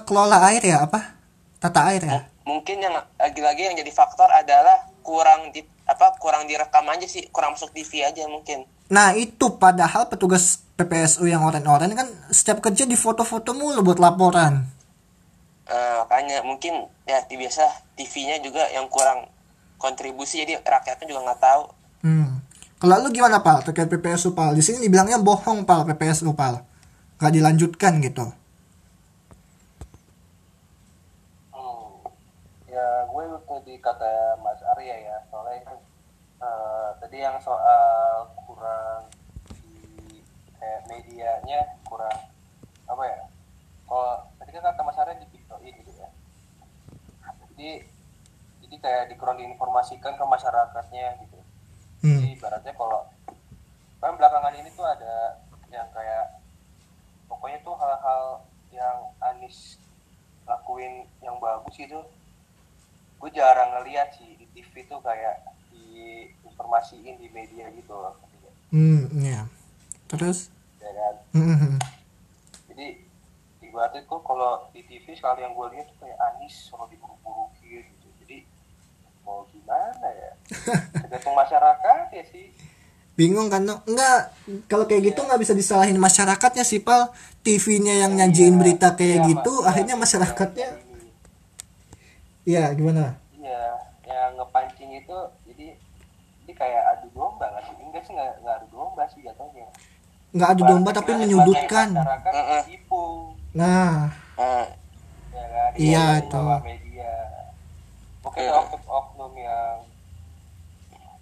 [0.04, 1.16] kelola air ya apa?
[1.60, 2.20] Tata air ya?
[2.50, 7.54] mungkin yang lagi-lagi yang jadi faktor adalah kurang di apa kurang direkam aja sih kurang
[7.54, 12.98] masuk TV aja mungkin Nah itu padahal petugas PPSU yang oren-oren kan setiap kerja di
[12.98, 14.66] foto-foto mulu buat laporan.
[15.70, 19.30] Eh, makanya mungkin ya biasa TV-nya juga yang kurang
[19.78, 21.64] kontribusi jadi rakyatnya juga nggak tahu
[22.00, 22.40] Hmm.
[22.80, 24.56] Kalau lu gimana Pal terkait PPSU Pal?
[24.56, 26.64] Di sini dibilangnya bohong Pal PPSU Pal.
[27.20, 28.32] Gak dilanjutkan gitu.
[31.52, 31.92] Hmm.
[32.72, 35.76] Ya gue tadi kata Mas Arya ya soalnya
[36.40, 39.12] eh, tadi yang soal kurang
[39.52, 40.24] di
[40.56, 42.32] kayak medianya kurang
[42.88, 43.28] apa ya?
[43.84, 46.08] Kalau tadi kan kata Mas Arya di videoin gitu ya.
[47.52, 47.84] Jadi
[48.64, 51.40] jadi kayak dikurang diinformasikan ke masyarakatnya gitu.
[52.00, 52.24] Hmm.
[52.24, 53.12] Jadi ibaratnya kalau
[54.00, 56.39] kan belakangan ini tuh ada yang kayak
[57.40, 58.24] pokoknya tuh hal-hal
[58.70, 59.80] yang Anis
[60.44, 62.04] lakuin yang bagus gitu
[63.16, 65.40] gue jarang ngeliat sih di TV tuh kayak
[65.72, 68.20] diinformasiin di media gitu loh
[68.70, 69.48] Hmm, ya.
[70.06, 70.52] Terus?
[70.78, 71.80] ya kan Hmm.
[72.68, 73.08] jadi
[73.62, 78.08] ibaratnya tuh kalau di TV sekali yang gue lihat tuh kayak Anis selalu diburu-burukin gitu
[78.20, 78.44] jadi
[79.22, 80.32] mau gimana ya
[81.02, 82.52] tergantung masyarakat ya sih
[83.20, 83.68] Bingung kan?
[83.68, 83.84] No?
[83.84, 84.32] Enggak,
[84.72, 87.12] kalau kayak gitu nggak bisa disalahin masyarakatnya sih, Pal.
[87.40, 89.68] TV-nya yang nyajiin berita kayak Iya, gitu, Mas.
[89.68, 90.70] akhirnya masyarakatnya.
[92.44, 93.16] Iya, gimana?
[93.34, 93.64] Iya,
[94.06, 95.68] yang ngepancing itu jadi
[96.44, 97.74] ini kayak adu domba nggak sih?
[97.80, 99.68] Enggak sih nggak nggak adu domba sih jatuhnya.
[100.30, 101.88] Nggak adu domba tapi menyudutkan.
[103.50, 104.66] Nah, Eh,
[105.34, 105.72] ya kan?
[105.76, 106.42] Iya, itu.
[106.62, 107.14] media.
[108.20, 108.54] Mungkin Iya.
[108.56, 109.76] oknum-oknum yang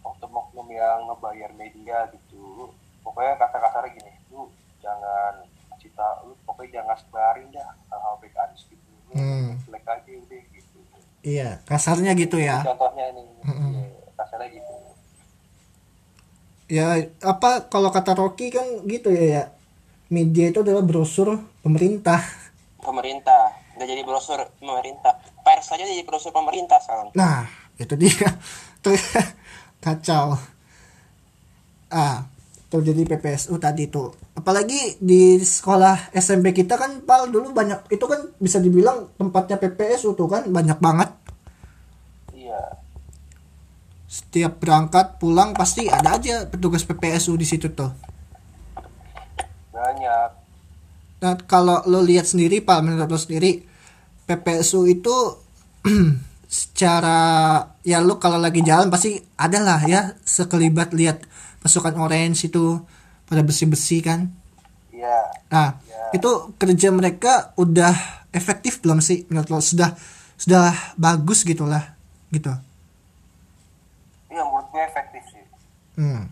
[0.04, 2.72] oknum-oknum yang ngebayar media gitu.
[3.02, 5.34] Pokoknya kata-kata gini, lu jangan
[5.98, 8.86] tahu, lu pokoknya jangan sebarin dah hal-hal baik Anies gitu.
[9.10, 9.58] Lu Hmm.
[9.66, 10.78] Jelek aja udah gitu.
[11.26, 12.62] iya, kasarnya gitu ya.
[12.62, 13.72] Contohnya nih, Mm-mm.
[13.74, 14.74] iya, kasarnya gitu.
[16.68, 16.86] Ya,
[17.24, 19.44] apa kalau kata Rocky kan gitu ya, ya.
[20.08, 22.20] Media itu adalah brosur pemerintah.
[22.78, 27.44] pemerintah nggak jadi brosur pemerintah pers saja jadi brosur pemerintah sekarang Nah,
[27.76, 28.32] itu dia.
[28.84, 28.96] Tuh
[29.78, 30.40] kacau.
[31.88, 32.24] Ah,
[32.68, 34.12] tuh jadi PPSU tadi tuh.
[34.36, 40.14] Apalagi di sekolah SMP kita kan Pal dulu banyak itu kan bisa dibilang tempatnya PPSU
[40.14, 41.10] tuh kan banyak banget.
[42.36, 42.62] Iya.
[44.08, 47.92] Setiap berangkat pulang pasti ada aja petugas PPSU di situ tuh.
[49.72, 50.48] banyak
[51.18, 53.66] Nah, kalau lo lihat sendiri Pak, menurut lo sendiri
[54.30, 55.16] PPSU itu
[56.48, 57.20] secara
[57.84, 61.26] ya lu kalau lagi jalan pasti ada lah ya sekelibat lihat
[61.68, 62.80] pasukan orange itu
[63.28, 64.32] pada bersih-bersih kan
[64.96, 65.20] Iya.
[65.52, 65.76] nah
[66.16, 67.92] itu kerja mereka udah
[68.32, 69.92] efektif belum sih menurut lo sudah
[70.40, 71.92] sudah bagus gitulah
[72.32, 72.56] gitu
[74.28, 75.44] Iya menurut gue efektif sih.
[76.00, 76.24] hmm.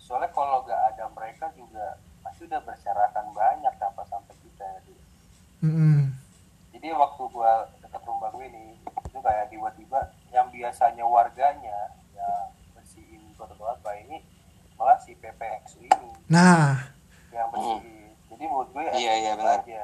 [0.00, 4.80] Soalnya kalau nggak ada mereka juga pasti udah berserakan banyak tanpa sampai kita ya.
[4.86, 4.94] Di.
[5.66, 5.98] Mm-mm.
[6.72, 10.00] Jadi waktu gua dekat rumah gue ini itu kayak tiba-tiba
[10.32, 11.78] yang biasanya warganya
[12.16, 14.24] yang bersihin atau apa ini
[14.82, 16.90] malah si PPX ini nah
[17.30, 18.10] yang bersihin.
[18.26, 19.62] Jadi menurut gue Iya, iya, benar.
[19.62, 19.82] aja.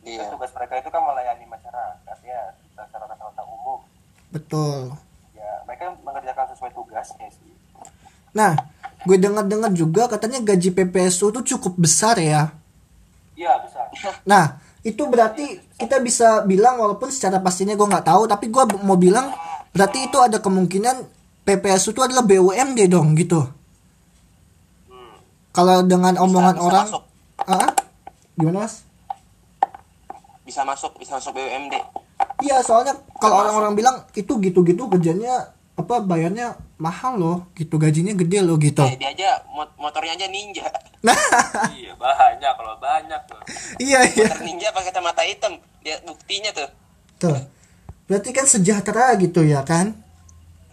[0.00, 0.28] Iya.
[0.28, 2.40] Tugas mereka itu kan melayani masyarakat ya,
[2.76, 3.80] masyarakat umum.
[4.28, 4.92] betul
[5.32, 7.50] Ya mereka mengerjakan sesuai tugasnya sih.
[8.30, 8.52] nah
[9.00, 12.52] gue dengar-dengar juga katanya gaji PPSU itu cukup besar ya
[13.32, 13.88] Iya besar.
[14.22, 15.42] Nah, itu berarti
[15.74, 19.32] kita bisa bilang walaupun secara pastinya gue nggak tahu, tapi gue mau bilang
[19.70, 21.02] berarti itu ada kemungkinan
[21.44, 23.44] PPSU itu adalah BUMD dong gitu.
[24.86, 25.16] Hmm.
[25.50, 27.02] Kalau dengan omongan bisa orang, masuk.
[27.44, 27.70] ah,
[28.34, 28.82] gimana mas?
[30.44, 31.72] bisa masuk bisa masuk BUMD
[32.40, 38.38] Iya, soalnya kalau orang-orang bilang itu gitu-gitu kerjanya apa bayarnya mahal loh, gitu gajinya gede
[38.38, 38.84] loh gitu.
[38.84, 40.68] eh, dia aja mot- motornya aja ninja
[41.00, 41.16] Nah,
[41.74, 43.40] iya banyak kalau banyak tuh.
[43.80, 44.28] iya iya.
[44.28, 46.68] motor ninja pakai kacamata hitam dia buktinya tuh
[47.16, 47.38] Tuh.
[48.04, 49.96] Berarti kan sejahtera gitu ya kan?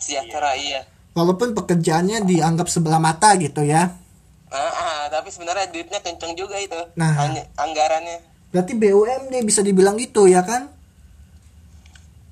[0.01, 3.91] Sejahtera iya Walaupun pekerjaannya dianggap sebelah mata gitu ya.
[4.47, 7.15] ah, ah, tapi sebenarnya duitnya kenceng juga itu Nah.
[7.55, 8.19] Anggarannya
[8.51, 10.67] Berarti BUMD bisa dibilang gitu ya kan?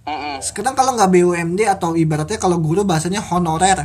[0.04, 0.42] Mm-mm.
[0.42, 3.80] Sekarang kalau nggak BUMD atau ibaratnya kalau guru bahasanya honorer,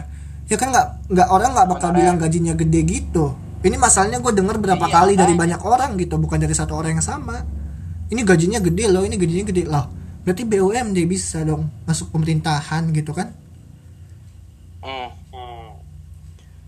[0.46, 2.00] ya kan nggak nggak orang nggak bakal Honorer.
[2.00, 3.34] bilang gajinya gede gitu.
[3.62, 6.98] Ini masalahnya gue dengar berapa Iya, kali dari banyak orang gitu, bukan dari satu orang
[7.00, 7.38] yang sama.
[8.10, 9.86] Ini gajinya gede loh, ini gajinya gede loh.
[10.24, 13.32] Berarti BUMD bisa dong masuk pemerintahan gitu kan?
[14.84, 15.08] Mm.
[15.32, 15.68] Hmm.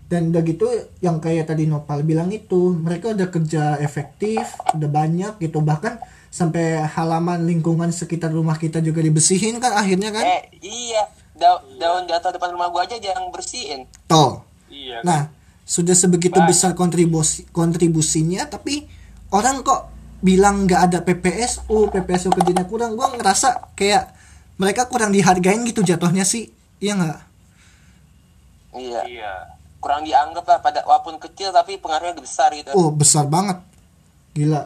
[0.07, 0.65] Dan udah gitu
[1.03, 6.83] yang kayak tadi Nopal bilang itu, mereka udah kerja efektif, udah banyak gitu bahkan sampai
[6.85, 10.21] halaman lingkungan sekitar rumah kita juga dibersihin kan akhirnya kan?
[10.21, 14.43] eh iya da- daun di atas depan rumah gua aja jangan bersihin Tuh.
[14.67, 15.01] Iya.
[15.01, 15.31] Nah,
[15.63, 18.85] sudah sebegitu besar kontribusi kontribusinya tapi
[19.31, 22.97] orang kok bilang nggak ada PPSU, PPSU kerjanya kurang.
[22.99, 24.11] Gua ngerasa kayak
[24.57, 26.49] mereka kurang dihargain gitu jatuhnya sih.
[26.77, 27.19] Iya nggak?
[28.77, 29.33] Iya Iya.
[29.77, 33.61] kurang dianggap lah pada walaupun kecil tapi pengaruhnya besar gitu Oh, besar banget.
[34.33, 34.63] Gila.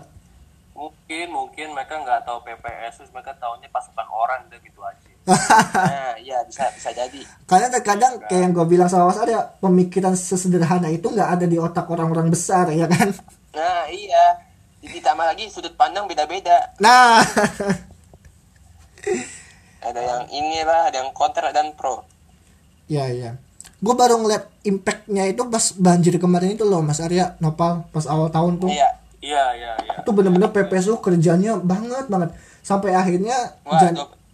[0.71, 5.07] Mungkin mungkin mereka nggak tahu PPS, terus mereka tahunya pasukan orang udah gitu aja.
[5.85, 10.17] nah iya bisa bisa jadi Karena terkadang kayak yang gue bilang sama Mas Arya, pemikiran
[10.17, 13.13] sesederhana itu nggak ada di otak orang-orang besar ya kan?
[13.51, 14.39] nah iya
[14.81, 17.21] ditambah lagi sudut pandang beda-beda Nah,
[19.81, 22.01] ada yang inilah ada yang kontra dan pro
[22.85, 23.37] ya ya.
[23.81, 28.29] Gue baru ngeliat impactnya itu pas banjir kemarin itu loh Mas Arya, Nopal pas awal
[28.29, 28.69] tahun tuh.
[28.69, 29.93] iya Iya iya iya.
[30.01, 33.93] itu bener-bener PPSU kerjanya banget banget sampai akhirnya Wah, Jan.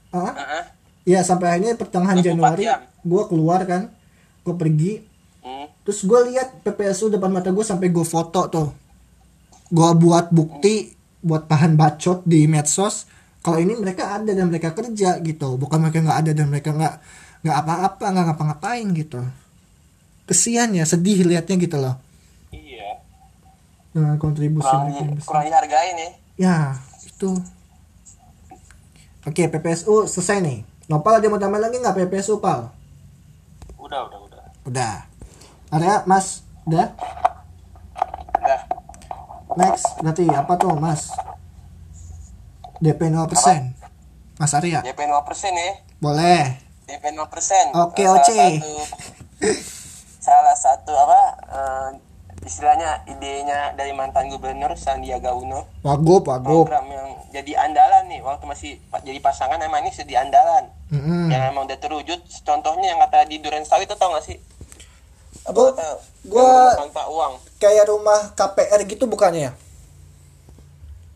[0.09, 0.31] Ah?
[0.31, 0.63] Heeh.
[1.05, 2.63] ya sampai akhirnya pertengahan 24 Januari
[3.01, 3.91] gue keluar kan
[4.41, 4.93] gue pergi
[5.37, 5.67] Hmm.
[5.81, 8.67] terus gue lihat PPSU depan mata gue sampai gue foto tuh
[9.69, 13.07] gue buat bukti buat bahan bacot di medsos
[13.39, 16.95] kalau ini mereka ada dan mereka kerja gitu bukan mereka nggak ada dan mereka nggak
[17.41, 19.21] nggak apa-apa nggak ngapa-ngapain gitu
[20.25, 21.95] kesian ya sedih liatnya gitu loh
[22.49, 23.01] Iya.
[23.91, 27.33] dengan kontribusi kurang kurang dihargain ya Ya, itu.
[29.25, 30.61] Oke, PPSU selesai nih.
[30.85, 32.69] Nopal ada mau tambah lagi nggak PPSU, Pal?
[33.81, 34.43] Udah udah udah.
[34.69, 34.95] Udah.
[35.73, 36.45] Area, Mas?
[36.69, 36.93] Udah?
[38.37, 38.59] udah
[39.57, 41.09] Next, berarti apa tuh, Mas?
[42.77, 43.73] DP 0%.
[44.37, 45.17] Mas Arya, DP 0%
[45.57, 46.61] ya boleh.
[46.87, 47.19] DP 0%
[47.77, 48.31] Oke, Salah Oce.
[48.33, 48.71] satu
[50.17, 51.89] salah satu apa eh,
[52.41, 56.63] istilahnya idenya dari mantan gubernur Sandiaga Uno Wagub, wagub.
[56.63, 58.71] program yang jadi andalan nih waktu masih
[59.01, 61.27] jadi pasangan emang ini jadi andalan Mm-mm.
[61.27, 64.39] yang emang udah terwujud contohnya yang kata di Duren Sawit itu tau gak sih
[65.43, 69.51] apa Gua- gua- tanpa uang Kayak rumah KPR gitu bukannya?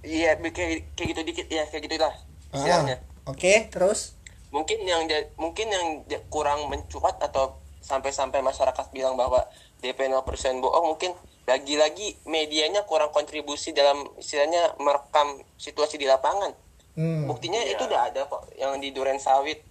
[0.01, 2.15] iya kayak kayak gitu dikit ya kayak gitulah
[2.51, 2.83] Ah,
[3.23, 4.19] Oke, terus?
[4.51, 5.07] Mungkin yang
[5.39, 5.87] mungkin yang
[6.27, 9.41] kurang mencuat atau sampai-sampai masyarakat bilang bahwa
[9.81, 10.21] DP 0%
[10.61, 11.11] bohong mungkin
[11.49, 16.53] lagi-lagi medianya kurang kontribusi dalam istilahnya merekam situasi di lapangan.
[16.91, 17.23] Hmm.
[17.23, 19.63] buktinya itu udah ada kok yang di Duren Sawit.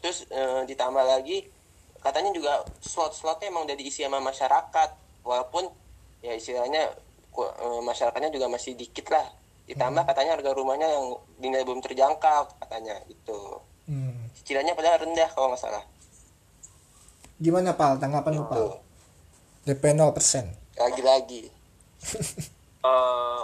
[0.00, 1.44] Terus eh, ditambah lagi
[2.00, 4.90] katanya juga slot-slotnya emang udah diisi sama masyarakat.
[5.22, 5.68] Walaupun
[6.24, 6.88] ya istilahnya
[7.36, 9.28] eh, masyarakatnya juga masih dikit lah.
[9.68, 12.96] Ditambah katanya harga rumahnya yang dinilai belum terjangkau katanya
[13.88, 15.84] gitu cicilannya padahal rendah kalau nggak salah
[17.38, 17.94] Gimana Pal?
[17.96, 18.82] Tanggapan lu Pal?
[19.62, 20.10] DP 0%.
[20.76, 21.46] lagi-lagi
[22.84, 23.42] eh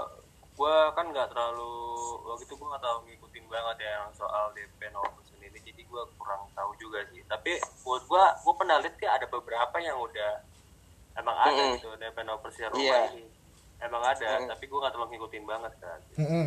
[0.55, 1.73] gue kan nggak terlalu
[2.25, 5.03] waktu itu gue nggak terlalu ngikutin banget ya yang soal DP 0%
[5.41, 9.27] ini jadi gue kurang tahu juga sih tapi buat gue gue pernah lihat kayak ada
[9.29, 10.33] beberapa yang udah
[11.15, 11.75] emang ada Mm-mm.
[11.77, 12.35] gitu DP 0%
[12.71, 13.01] rumah Iya.
[13.13, 13.25] ini
[13.81, 14.47] emang ada Mm.
[14.49, 16.47] tapi gue nggak terlalu ngikutin banget kan Mm-mm.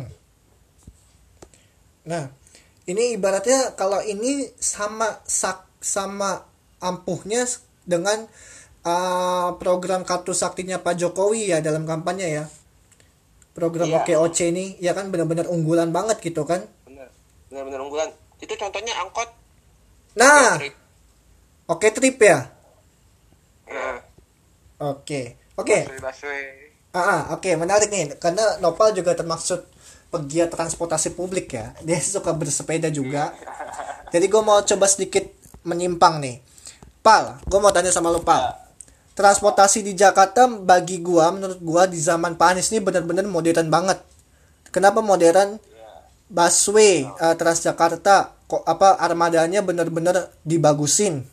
[2.04, 2.24] Nah,
[2.88, 6.42] ini ibaratnya kalau ini sama sak sama
[6.80, 7.44] ampuhnya
[7.84, 8.24] dengan
[8.82, 12.44] uh, program kartu saktinya Pak Jokowi ya dalam kampanye ya.
[13.52, 14.06] Program Iya.
[14.06, 16.62] OKOC ini ya kan benar-benar unggulan banget gitu kan.
[16.86, 17.10] bener
[17.50, 19.28] bener-bener unggulan itu contohnya angkot
[20.14, 20.74] Nah, trip.
[21.66, 22.38] oke trip ya.
[23.68, 23.98] Nah,
[24.78, 25.34] Oke.
[25.58, 25.90] Oke.
[25.98, 26.70] busway.
[26.94, 28.14] Ah, ah, oke, menarik nih.
[28.16, 29.66] Karena Nopal juga termasuk
[30.08, 31.76] pegiat transportasi publik ya.
[31.86, 33.32] Dia suka bersepeda juga.
[34.08, 35.24] Jadi gue mau coba sedikit
[35.64, 36.36] menyimpang nih.
[37.04, 38.68] Pal, gue mau tanya sama lu, Pal.
[39.18, 43.98] Transportasi di Jakarta bagi gua, menurut gua di zaman Pak Anies ini benar-benar modern banget.
[44.70, 45.58] Kenapa modern?
[46.30, 51.26] Busway, eh, Transjakarta, kok apa armadanya benar-benar dibagusin,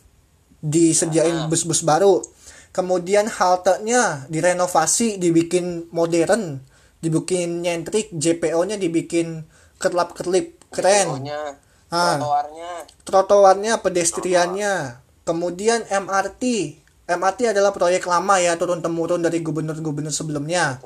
[0.58, 2.26] disediain bus-bus baru.
[2.74, 6.58] Kemudian haltenya direnovasi, dibikin modern,
[7.06, 9.46] dibikin nyentrik, JPO-nya dibikin
[9.78, 11.06] kerlap-kerlip, keren.
[11.22, 11.40] Pokoknya,
[11.86, 12.18] Ah.
[12.18, 12.70] trotoarnya
[13.06, 14.74] Trotoarnya, pedestriannya,
[15.22, 16.74] kemudian MRT.
[17.06, 20.82] MRT adalah proyek lama ya, turun temurun dari gubernur-gubernur sebelumnya.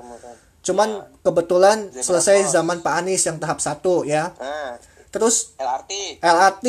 [0.61, 4.37] Cuman kebetulan Zebra selesai zaman Pak Anies yang tahap satu ya.
[4.37, 4.77] nah
[5.11, 6.67] Terus LRT LRT,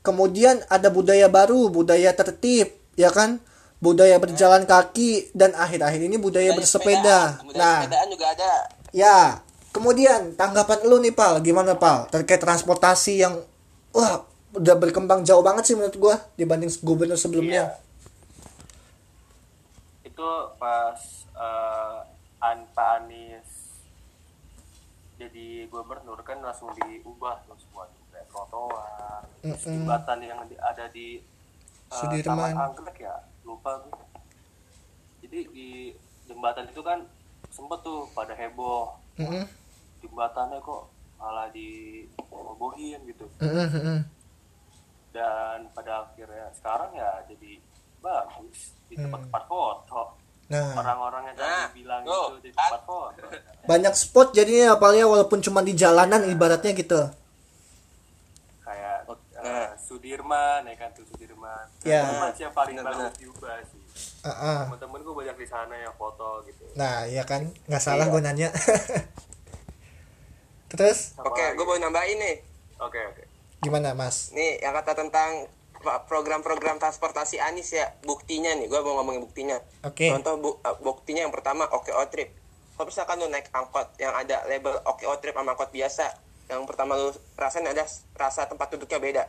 [0.00, 3.36] kemudian ada budaya baru, budaya tertib, ya kan?
[3.82, 7.42] Budaya berjalan kaki dan akhir-akhir ini budaya, bersepeda.
[7.42, 7.44] sepedaan.
[7.44, 8.50] Budaya Nah, sepedaan juga ada
[8.92, 9.40] ya.
[9.72, 13.40] Kemudian tanggapan lu nih Pal, gimana Pal terkait transportasi yang
[13.96, 14.20] wah
[14.52, 17.80] udah berkembang jauh banget sih menurut gua dibanding gubernur sebelumnya.
[20.04, 20.28] itu
[20.60, 21.00] pas
[21.34, 21.98] eh,
[22.44, 23.48] an Pak Anies
[25.16, 29.88] jadi gubernur kan langsung diubah tuh semua kayak trotoar terus Mm-mm.
[29.88, 31.24] jembatan yang ada di
[31.88, 32.52] eh, Sudirman.
[32.52, 34.04] Taman Anggrek ya lupa gue
[35.24, 35.68] jadi di
[36.28, 37.08] jembatan itu kan
[37.52, 39.44] sempet tuh pada heboh Mm-mm,
[40.00, 40.88] jembatannya kok
[41.20, 43.98] malah dirobohin gitu mm-mm, mm-mm.
[45.12, 47.60] dan pada akhirnya sekarang ya jadi
[48.00, 50.02] bagus di tempat-tempat foto
[50.50, 52.60] Nah, orang-orang yang tadi Nah, bilang tuh, itu di kan?
[52.68, 53.24] tempat foto
[53.64, 57.08] banyak spot jadinya apalagi walaupun cuma di jalanan ibaratnya gitu.
[58.60, 59.08] kayak
[59.42, 59.74] Nah.
[59.74, 62.06] Sudirman ya kan tuh Sudirman Ya.
[62.06, 63.81] Sudirman sih yang paling bagus juga sih
[64.22, 64.60] Ah, ah.
[64.66, 68.12] temen-temen gue banyak di sana yang foto gitu Nah, ya kan nggak salah Iya.
[68.12, 68.48] gua nanya.
[70.68, 71.52] Terus oke lagi.
[71.52, 72.36] gue mau nambahin nih
[72.78, 73.22] oke oke
[73.60, 74.32] gimana Mas?
[74.32, 75.46] nih yang kata tentang
[75.82, 80.08] program-program transportasi Anies ya buktinya nih gue mau ngomongin buktinya Oke.
[80.08, 82.30] contoh bu- uh, buktinya yang pertama OKO trip
[82.72, 86.06] kalau misalkan lu naik angkot yang ada label OKO trip sama angkot biasa
[86.48, 87.82] yang pertama lu rasain ada
[88.14, 89.22] rasa tempat duduknya beda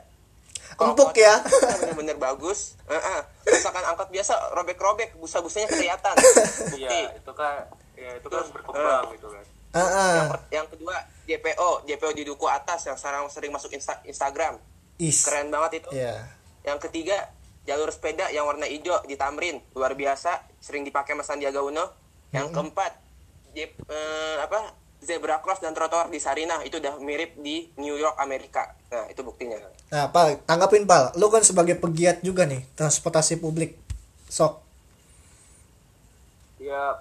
[0.75, 1.37] Empuk ya.
[1.39, 3.19] biasa bener-bener bagus Heeh.
[3.45, 6.13] misalkan angkot biasa robek-robek busa-busanya kelihatan
[6.65, 10.13] bukti iya itu kan ya itu kan berkembang gitu kan Ah, ah.
[10.13, 14.61] yang, per- yang kedua JPO JPO di duku atas yang sekarang sering masuk Insta- Instagram
[14.95, 15.23] Is.
[15.23, 16.29] keren banget itu Iya.
[16.61, 17.33] yang ketiga,
[17.63, 21.89] jalur sepeda yang warna hijau di Tamrin, luar biasa, sering dipakai Mas Sandiaga Uno.
[22.29, 22.91] Yang keempat,
[23.51, 24.77] jep- eh, apa?
[25.03, 28.71] Zebra cross dan trotoar di Sarinah itu udah mirip di New York Amerika.
[28.89, 29.59] Nah, itu buktinya.
[29.91, 31.11] Nah, Pal, tanggapin Pal.
[31.19, 33.75] Lu kan sebagai pegiat juga nih transportasi publik.
[34.31, 34.63] Sok.
[36.57, 36.95] ya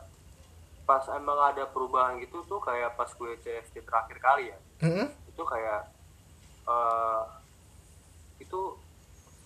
[0.82, 5.06] pas emang ada perubahan gitu tuh kayak pas gue CFD terakhir kali ya Mm-mm.
[5.30, 5.86] itu kayak
[6.66, 7.22] eh
[8.42, 8.60] itu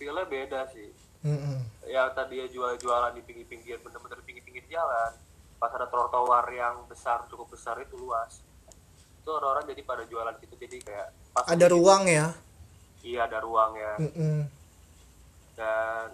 [0.01, 0.89] feelnya beda sih
[1.21, 1.61] Mm-mm.
[1.85, 5.13] ya tadi ya jual-jualan di pinggir-pinggir bener-bener pinggir-pinggir jalan
[5.57, 8.41] pas ada trotoar yang besar cukup besar itu luas
[9.17, 12.31] itu orang-orang jadi pada jualan gitu jadi kayak pas Ada ruang ya.
[13.01, 14.37] iya ada ruang ya Mm-mm.
[15.53, 16.07] dan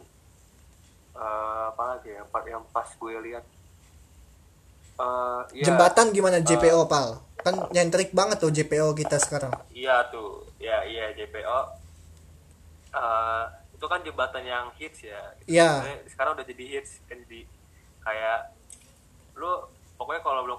[1.13, 3.45] eh apa lagi ya Pak, yang pas gue lihat
[4.93, 7.21] eh ya, Jembatan gimana JPO Pal?
[7.37, 9.51] Kan nyentrik banget tuh JPO kita sekarang.
[9.69, 11.59] iya tuh ya iya JPO
[12.93, 15.69] Eh itu kan jembatan yang hits ya Iya.
[15.75, 17.39] Sebenarnya sekarang udah jadi hits kan jadi
[17.99, 18.39] kayak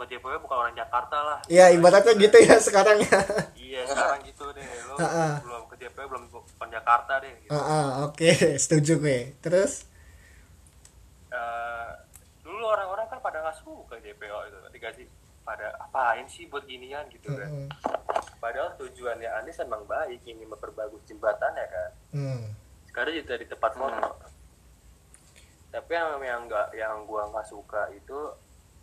[0.05, 3.19] ke JPO bukan orang Jakarta lah Ya ibaratnya gitu ya sekarang ya.
[3.55, 5.41] iya sekarang gitu deh lu Ha-ha.
[5.41, 7.51] belum ke JPO belum bukan Jakarta deh gitu.
[7.51, 8.31] Ah, oke,
[8.63, 9.19] setuju gue.
[9.41, 9.89] Terus
[11.29, 11.91] Eh,
[12.41, 15.07] dulu orang-orang kan pada nggak suka JPO itu ketika sih
[15.43, 17.69] pada apain sih buat ginian gitu kan mm,
[18.39, 22.45] padahal tujuannya Anies emang baik ingin memperbagus jembatannya kan Hmm.
[22.87, 24.09] sekarang juga di tempat foto
[25.69, 28.19] tapi yang yang nggak yang gua nggak suka itu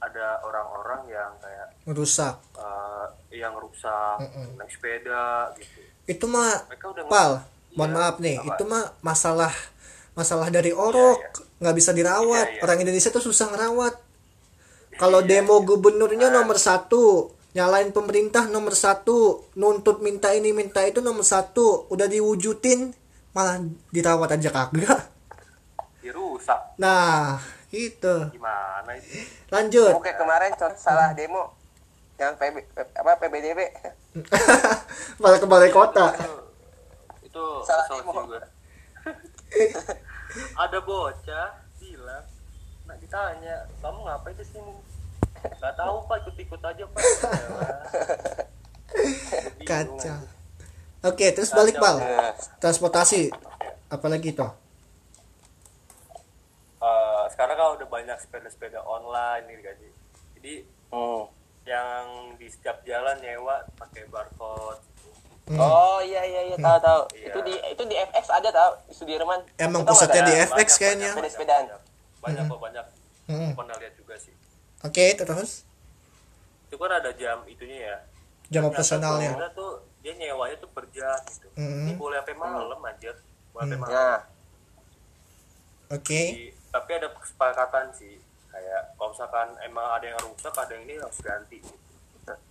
[0.02, 2.36] ada orang-orang yang kayak Rusak.
[2.58, 3.06] eh,
[3.41, 4.47] yang rusak Mm-mm.
[4.58, 6.52] naik sepeda gitu Itu mah
[7.12, 7.32] Pal,
[7.78, 8.56] mohon Iya, maaf nih, apa?
[8.56, 9.54] itu mah masalah
[10.20, 11.20] masalah dari orok,
[11.62, 12.47] nggak bisa dirawat.
[12.47, 12.62] Iya, iya.
[12.64, 13.93] Orang Indonesia tuh susah ngerawat.
[15.02, 19.20] Kalau Iya, demo gubernurnya nomor satu, nyalain pemerintah nomor satu,
[19.58, 22.93] nuntut minta ini minta itu nomor satu, udah diwujudin
[23.36, 23.58] malah
[23.95, 24.99] dirawat aja kagak.
[26.02, 27.39] dirusak Nah,
[27.72, 28.16] itu.
[28.32, 29.20] gimana itu
[29.52, 29.91] Lanjut.
[29.99, 31.54] Oke kemarin contoh salah demo
[32.16, 32.56] yang PB,
[32.95, 33.60] apa PBDB
[35.22, 36.14] Malah ke balai kota.
[36.18, 36.32] itu
[37.28, 38.12] itu Salah demo.
[38.16, 38.39] juga
[40.64, 41.47] ada bocah
[41.82, 42.24] bilang
[42.88, 44.74] nak ditanya kamu ngapain di sini
[45.41, 47.02] nggak tahu pak ikut ikut aja pak
[49.66, 50.20] Kacau.
[51.02, 51.80] Oke, terus balik.
[51.80, 51.97] Pal.
[52.60, 53.32] Transportasi.
[53.88, 54.52] Apalagi tuh?
[57.32, 59.76] Sekarang kan udah banyak sepeda-sepeda online nih kan
[60.36, 60.54] jadi
[60.90, 61.24] hmm.
[61.64, 62.06] yang
[62.36, 64.82] di setiap jalan nyewa pakai barcode
[65.42, 65.58] Hmm.
[65.58, 67.28] oh iya iya iya tahu tahu Iya.
[67.28, 71.12] itu di itu di FX ada tahu di Sudirman Emang pusatnya di FX banyak, kayaknya.
[71.12, 71.80] banyak, banyak,
[72.22, 72.86] banyak kok banyak
[73.26, 73.52] Hmm.
[73.52, 74.32] pernah lihat juga sih
[74.82, 75.66] Oke, terus
[76.64, 77.98] itu kan ada jam itunya ya
[78.48, 79.34] jam operasionalnya.
[79.34, 81.48] pengguna tuh dia nyewanya tuh per jam gitu.
[81.54, 81.84] Hmm.
[81.84, 83.12] Ini boleh sampai malam aja.
[83.50, 83.92] Boleh sampai malam.
[83.92, 84.20] nah
[85.92, 86.22] Oke.
[86.32, 88.18] Di- tapi ada kesepakatan sih.
[88.52, 91.60] Kayak kalau misalkan emang ada yang rusak, ada yang ini harus ganti.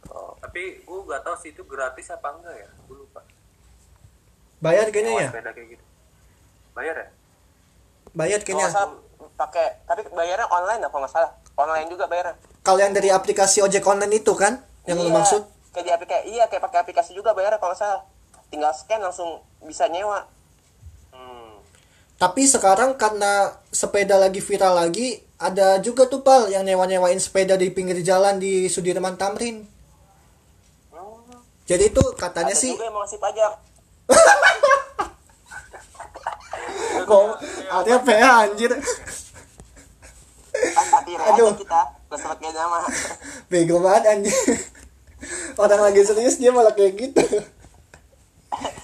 [0.08, 0.32] oh.
[0.40, 2.68] Tapi gue gak tahu sih itu gratis apa enggak ya.
[2.88, 3.20] Gue lupa.
[4.60, 5.28] Bayar kayaknya ya?
[5.32, 5.84] sepeda kayak gitu.
[6.72, 7.08] Bayar ya?
[8.12, 8.68] Bayar kayaknya.
[8.68, 8.92] salah
[9.36, 13.80] pakai tapi bayarnya online apa nggak salah online juga bayarnya Kalau yang dari aplikasi ojek
[13.84, 15.42] online itu kan yang lu Iya, maksud?
[15.72, 18.00] kayak di aplikasi iya kayak pakai aplikasi juga bayarnya kalau nggak salah
[18.50, 20.26] tinggal scan langsung bisa nyewa.
[22.20, 27.72] Tapi sekarang karena sepeda lagi viral lagi, ada juga tuh pal yang nyewa-nyewain sepeda di
[27.72, 29.64] pinggir jalan di Sudirman Tamrin.
[30.92, 31.40] Hmm.
[31.64, 33.52] Jadi itu katanya ada sih juga yang mau ngasih pajak
[37.10, 37.26] kok
[37.70, 38.72] artinya PH anjir.
[40.60, 41.56] kan Aduh.
[41.56, 42.84] kita sempat kayak nama
[43.48, 44.36] Bego banget anjir.
[45.56, 47.24] Orang lagi serius dia malah kayak gitu.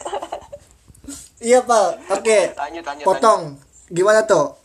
[1.40, 2.38] iya pal, oke.
[2.56, 3.42] lanjut lanjut Potong.
[3.92, 4.56] Gimana tuh?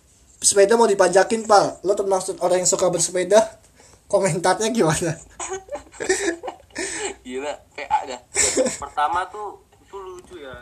[0.41, 1.77] Sepeda mau dipajakin pal?
[1.85, 3.61] Lo termasuk orang yang suka bersepeda?
[4.09, 5.13] Komentarnya gimana?
[7.21, 8.19] gila PA dah
[8.81, 10.55] Pertama tuh itu lucu ya.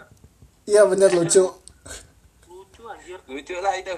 [0.68, 1.46] Iya bener lucu.
[2.46, 3.18] Lucu anjir.
[3.26, 3.96] lucu lah itu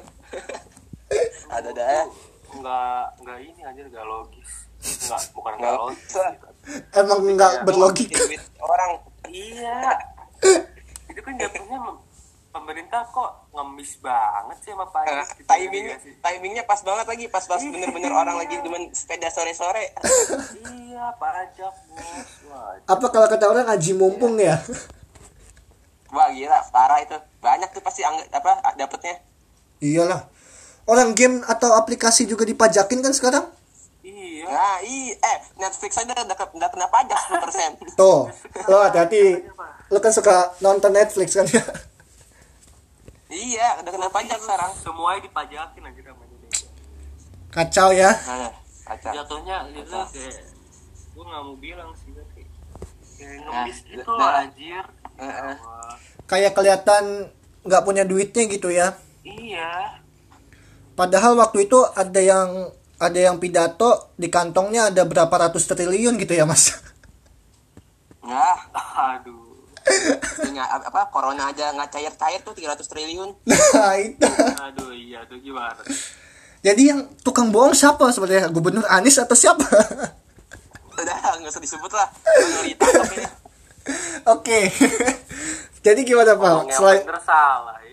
[1.55, 2.07] ada dah
[2.51, 4.67] Enggak enggak ini anjir enggak logis.
[4.83, 6.11] Enggak, bukan enggak Nggak logis.
[6.11, 6.49] gitu.
[6.95, 8.23] Emang nggak berlogika.
[8.59, 8.91] Orang
[9.31, 9.79] Iya.
[11.11, 11.77] itu kan jatuhnya
[12.49, 15.47] pemerintah kok ngemis banget sih sama Eh, pajak gitu.
[15.47, 16.13] timingnya Iya sih.
[16.17, 19.91] timingnya pas banget lagi pas pas bener-bener orang lagi demen sepeda sore-sore
[20.61, 22.29] Iya, pajak, Bos.
[22.85, 24.59] Apa kalau kata orang aji mumpung ya?
[26.09, 29.15] wah gila parah itu banyak tuh pasti angg- apa dapetnya
[29.79, 30.27] Iyalah.
[30.83, 33.45] Orang game atau aplikasi juga dipajakin kan sekarang?
[34.01, 34.43] iya.
[34.43, 38.27] nah i eh Netflix aja udah, udah, udah kena pajak 10% Tuh,
[38.65, 39.39] lo hati-hati.
[39.91, 41.59] Lo kan suka nonton Netflix kan ya?
[43.31, 46.67] iya udah kena pajak sekarang Semuanya dipajakin aja sama Indonesia.
[47.49, 48.11] Kacau ya.
[48.15, 48.51] nah,
[48.87, 50.35] kacau Jatuhnya itu kayak
[51.11, 52.47] gue nggak mau bilang sih tapi
[53.15, 54.41] kayak ngemis Nah, gitu nah.
[54.41, 54.83] anjir.
[55.13, 55.53] Heeh.
[55.59, 57.03] Wah, Kayak kelihatan
[57.61, 58.95] nggak punya duitnya gitu ya.
[59.21, 59.99] iya.
[60.91, 62.49] Padahal waktu itu ada yang
[62.95, 66.71] ada yang pidato di kantongnya ada berapa ratus triliun gitu ya mas?
[68.23, 68.55] nah
[69.17, 69.40] Aduh.
[70.47, 74.27] Ini apa corona aja nggak cair-cair tuh 300 triliun Nah itu.
[74.61, 75.79] Aduh, iya tuh gimana?
[76.61, 78.51] Jadi yang tukang bohong siapa sebenarnya?
[78.53, 79.65] Gubernur Anies atau siapa?
[81.01, 82.07] udah nggak usah disebut lah
[84.37, 84.69] Oke.
[85.81, 86.69] Jadi gimana Pak?
[86.69, 87.90] Selain salah, ya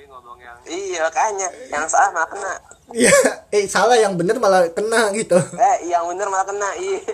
[0.68, 2.54] iya makanya yang salah malah kena
[2.88, 3.12] Iya,
[3.50, 5.36] eh salah yang bener malah kena gitu.
[5.36, 7.00] eh yang bener malah kena iya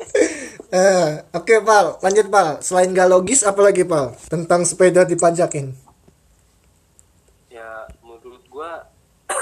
[0.71, 2.59] Eh, oke Pal, lanjut Pal.
[2.59, 4.15] Selain gak logis, apa lagi Pal?
[4.25, 5.71] Tentang sepeda dipajakin.
[7.49, 7.69] ya
[8.01, 8.87] menurut gua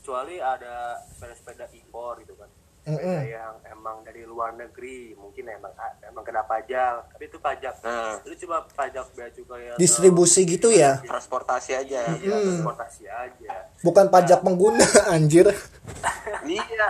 [0.00, 2.48] kecuali ada sepeda-sepeda impor gitu kan
[2.82, 3.20] sepeda Mm-mm.
[3.22, 3.59] yang emang dari
[4.40, 5.68] luar negeri mungkin emang
[6.02, 8.16] emang kena pajak tapi itu pajak Nah.
[8.24, 14.08] itu cuma pajak bea cukai atau Distribusi gitu ya, transportasi aja iya, transportasi aja bukan
[14.08, 14.80] pajak pengguna
[15.14, 15.44] anjir.
[16.42, 16.88] iya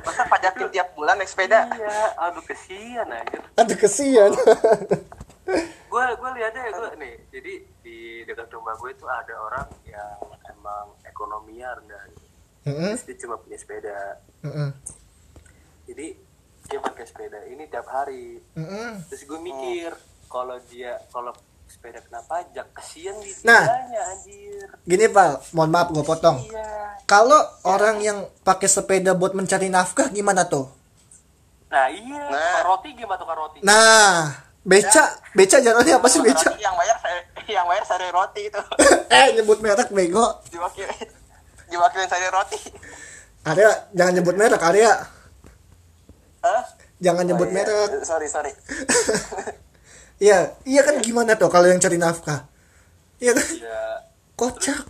[0.00, 4.32] masa pajakin tiap bulan naik sepeda iya aduh kesian aja Aduh kesian.
[5.92, 10.16] gue gue lihatnya gue nih jadi di dekat rumah gue itu ada orang yang
[10.48, 12.02] emang ekonominya rendah.
[12.64, 12.96] Heeh.
[12.96, 14.70] Terus dia cuma punya sepeda Heeh.
[15.84, 16.06] jadi
[16.64, 18.92] dia pakai sepeda ini tiap hari Heeh.
[19.06, 19.92] terus gue mikir
[20.26, 21.30] kalau dia kalau
[21.64, 23.64] sepeda kena pajak kesian di Nah.
[24.06, 26.38] anjir Gini, Pak, mohon maaf gue potong.
[26.40, 30.68] iya Kalau orang yang pakai sepeda buat mencari nafkah gimana tuh?
[31.66, 32.62] nah iya Nah.
[32.62, 34.30] Roti gimana tukang roti Nah,
[34.62, 36.46] beca, beca jalannya apa sih beca?
[36.46, 37.18] Roti yang bayar saya
[37.56, 38.60] yang bayar sari roti itu
[39.12, 40.40] eh, nyebut merek bego.
[40.48, 41.08] diwakilin
[41.66, 42.58] diwakilin sari roti
[43.42, 45.04] Arya, jangan nyebut merek, Arya.
[46.44, 46.62] Hah?
[47.00, 47.56] Jangan nyebut Oh, iya.
[47.58, 47.90] merek.
[48.06, 48.52] sorry sorry
[50.20, 52.46] Iya, iya kan gimana tuh kalau yang cari nafkah?
[53.16, 53.46] Iya kan?
[53.50, 53.82] iya
[54.34, 54.82] Kocak.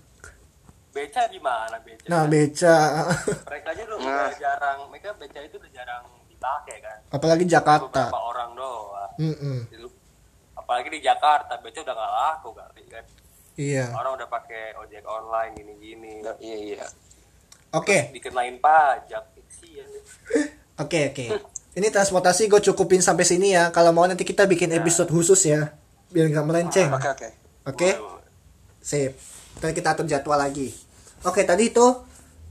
[0.91, 2.77] beca di mana beca Nah, beca.
[3.49, 4.07] mereka aja udah, Nah.
[4.25, 8.03] udah jarang mereka beca itu udah jarang dipakai kan Apalagi Jakarta.
[8.05, 9.59] beberapa orang doang Mm-mm.
[9.69, 9.87] Jadi,
[10.55, 13.05] apalagi di Jakarta beca udah gak laku kali kan
[13.55, 13.87] Iya.
[13.93, 16.87] orang udah pakai ojek online gini-gini iya iya
[17.73, 19.87] Oke, dikenain pajak sih ya
[20.77, 21.27] oke, oke.
[21.75, 23.75] Ini transportasi gue cukupin sampai sini ya.
[23.75, 25.75] Kalau mau nanti kita bikin episode khusus ya,
[26.11, 26.91] biar nggak melenceng.
[26.95, 27.29] oke oke
[27.65, 27.91] Oke,
[28.79, 29.17] sip.
[29.57, 30.69] Ntar kita atur jadwal lagi.
[31.25, 31.87] Oke, tadi itu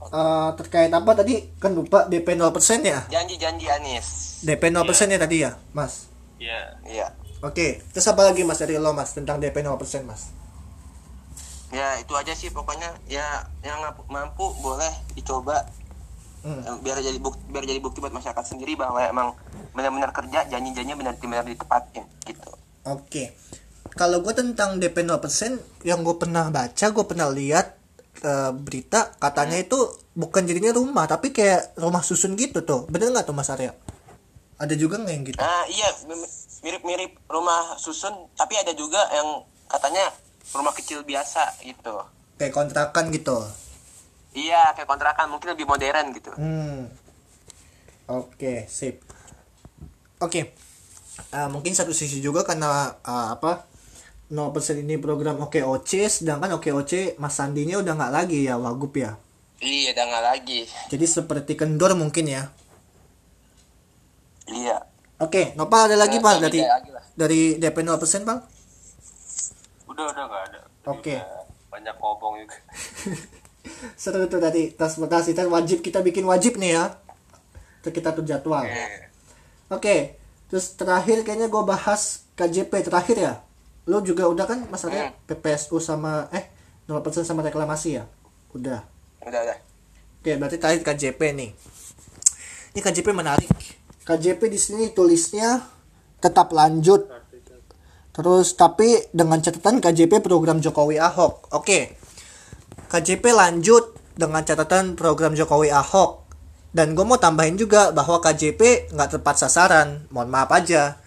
[0.04, 1.38] eh, terkait apa tadi?
[1.56, 2.50] Kan lupa DP 0%
[2.82, 3.06] ya?
[3.06, 6.10] janji janji Anis DP 0% ya tadi ya, Mas?
[6.36, 7.06] iya iya
[7.40, 10.34] Oke, terus apa lagi Mas dari lo Mas tentang DP 0% Mas?
[11.70, 15.66] ya itu aja sih pokoknya ya yang mampu boleh dicoba
[16.44, 16.60] Hmm.
[16.84, 19.32] Biar jadi bukti biar jadi bukti buat masyarakat sendiri bahwa emang
[19.72, 22.52] benar-benar kerja janji-janjinya benar-benar ditepatin gitu
[22.84, 23.32] Oke.
[23.96, 25.16] Kalau gue tentang DP 0%
[25.88, 27.80] yang gue pernah baca, gue pernah lihat
[28.20, 29.78] eh, berita katanya itu
[30.12, 32.84] bukan jadinya rumah, tapi kayak rumah susun gitu tuh.
[32.92, 33.72] Bener nggak tuh Mas Arya?
[34.54, 35.38] Ada juga nggak yang gitu?
[35.40, 36.28] ah iya mi-
[36.60, 40.12] mirip-mirip rumah susun tapi ada juga yang katanya
[40.52, 42.04] rumah kecil biasa gitu
[42.36, 43.42] Kayak kontrakan gitu.
[44.34, 46.90] Iya kayak kontrakan mungkin lebih modern gitu Hmm.
[48.04, 49.00] Oke, sip.
[50.18, 50.52] Oke.
[51.30, 52.68] Ah, mungkin satu sisi juga karena
[53.00, 53.64] ah, apa?
[54.26, 54.44] 0%
[54.78, 59.16] ini program OKOC, sedangkan OKOC Mas Sandinya udah nggak lagi ya Wagub ya.
[59.58, 60.60] iya udah nggak lagi
[60.90, 62.42] Jadi seperti kendor mungkin ya.
[64.46, 64.84] iya
[65.16, 68.40] Oke, Nopal ada lagi Pak tapi dari lagi dari DP 0% Bang?
[69.86, 71.14] udah udah gak ada Oke.
[71.14, 72.56] Udah banyak kobong juga
[73.94, 76.84] Seru tuh tadi transportasi kan wajib kita bikin wajib nih ya.
[77.84, 78.64] Terus kita tuh jadwal.
[78.64, 79.12] Eh,
[79.72, 80.16] Oke,
[80.48, 83.34] terus terakhir kayaknya gue bahas KJP terakhir ya.
[83.84, 86.48] Lo juga udah kan masalahnya PPSU sama eh
[86.88, 88.04] 0% sama reklamasi ya?
[88.52, 88.84] Udah.
[89.24, 89.58] udah udah
[90.20, 91.50] Oke, berarti terakhir KJP nih.
[92.72, 93.48] Ini KJP menarik.
[94.04, 95.64] KJP di sini tulisnya
[96.20, 97.08] tetap lanjut.
[98.14, 101.52] Terus tapi dengan catatan KJP program Jokowi Ahok.
[101.52, 102.03] Oke.
[102.88, 106.24] KJP lanjut dengan catatan program Jokowi Ahok.
[106.74, 110.10] Dan gue mau tambahin juga bahwa KJP nggak tepat sasaran.
[110.10, 110.98] Mohon maaf aja.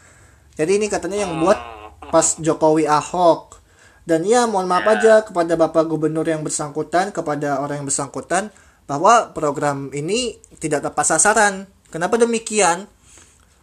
[0.56, 1.60] Jadi ini katanya yang buat
[2.08, 3.60] pas Jokowi Ahok.
[4.08, 8.56] Dan ya mohon maaf aja kepada Bapak Gubernur yang bersangkutan, kepada orang yang bersangkutan,
[8.88, 11.68] bahwa program ini tidak tepat sasaran.
[11.92, 12.88] Kenapa demikian?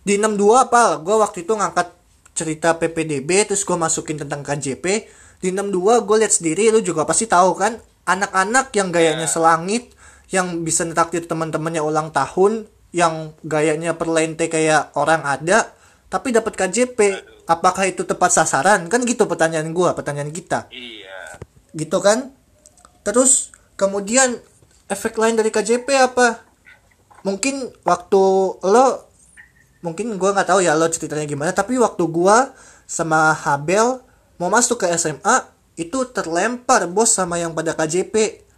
[0.04, 1.00] Di 62 apa?
[1.00, 1.96] Gue waktu itu ngangkat
[2.36, 5.08] cerita PPDB, terus gue masukin tentang KJP.
[5.40, 9.92] Di 62 gue lihat sendiri, lu juga pasti tahu kan, anak-anak yang gayanya selangit,
[10.32, 15.72] yang bisa neraktir teman-temannya ulang tahun, yang gayanya perlente kayak orang ada,
[16.12, 16.98] tapi dapat KJP.
[17.44, 18.88] Apakah itu tepat sasaran?
[18.88, 20.72] Kan gitu pertanyaan gue, pertanyaan kita.
[20.72, 21.36] Iya.
[21.76, 22.32] Gitu kan?
[23.04, 24.40] Terus kemudian
[24.88, 26.40] efek lain dari KJP apa?
[27.24, 28.22] Mungkin waktu
[28.64, 28.86] lo
[29.84, 32.56] mungkin gua nggak tahu ya lo ceritanya gimana tapi waktu gua
[32.88, 34.00] sama Habel
[34.40, 35.44] mau masuk ke SMA
[35.74, 38.14] itu terlempar bos sama yang pada KJP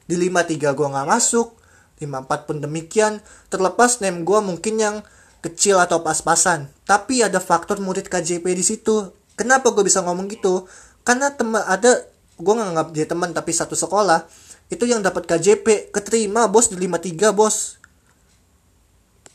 [0.07, 1.57] di 53 gua nggak masuk.
[1.99, 3.25] 54 pun demikian.
[3.49, 4.97] Terlepas name gua mungkin yang
[5.41, 6.69] kecil atau pas-pasan.
[6.85, 9.15] Tapi ada faktor murid KJP di situ.
[9.37, 10.65] Kenapa gue bisa ngomong gitu?
[11.05, 12.09] Karena teman ada
[12.41, 14.25] gue nganggap dia teman tapi satu sekolah.
[14.73, 17.79] Itu yang dapat KJP keterima bos di 53 bos.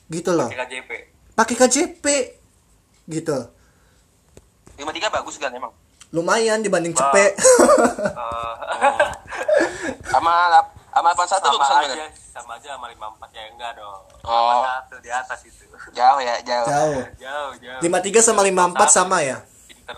[0.09, 0.49] Gitu loh.
[0.49, 1.11] Pakai KJP
[1.41, 2.05] pakai KJP
[3.09, 3.37] gitu.
[4.77, 5.73] lima tiga bagus kan emang
[6.11, 8.53] lumayan dibanding cepet Eh,
[10.11, 14.01] sama lap- sama 81 sama bagusan aja bener sama aja sama 54 ya enggak dong.
[14.23, 14.63] Oh.
[14.91, 15.63] 51 di atas itu.
[15.91, 17.01] Jauh ya jauh, jauh.
[17.19, 17.81] Jauh jauh.
[17.83, 19.43] 53 sama 54 sama ya?
[19.67, 19.97] Pinter.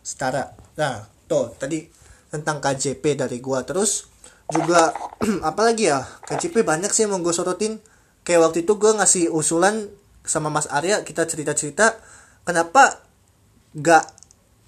[0.00, 0.44] Setara.
[0.76, 1.84] Nah tuh tadi
[2.28, 3.60] tentang KJP dari gua.
[3.64, 4.08] Terus
[4.48, 4.92] juga
[5.48, 6.00] apalagi ya?
[6.24, 7.80] KJP banyak sih yang mau gue sorotin.
[8.24, 9.88] Kayak waktu itu gue ngasih usulan
[10.24, 11.96] sama Mas Arya kita cerita-cerita
[12.44, 13.00] kenapa
[13.72, 14.04] gak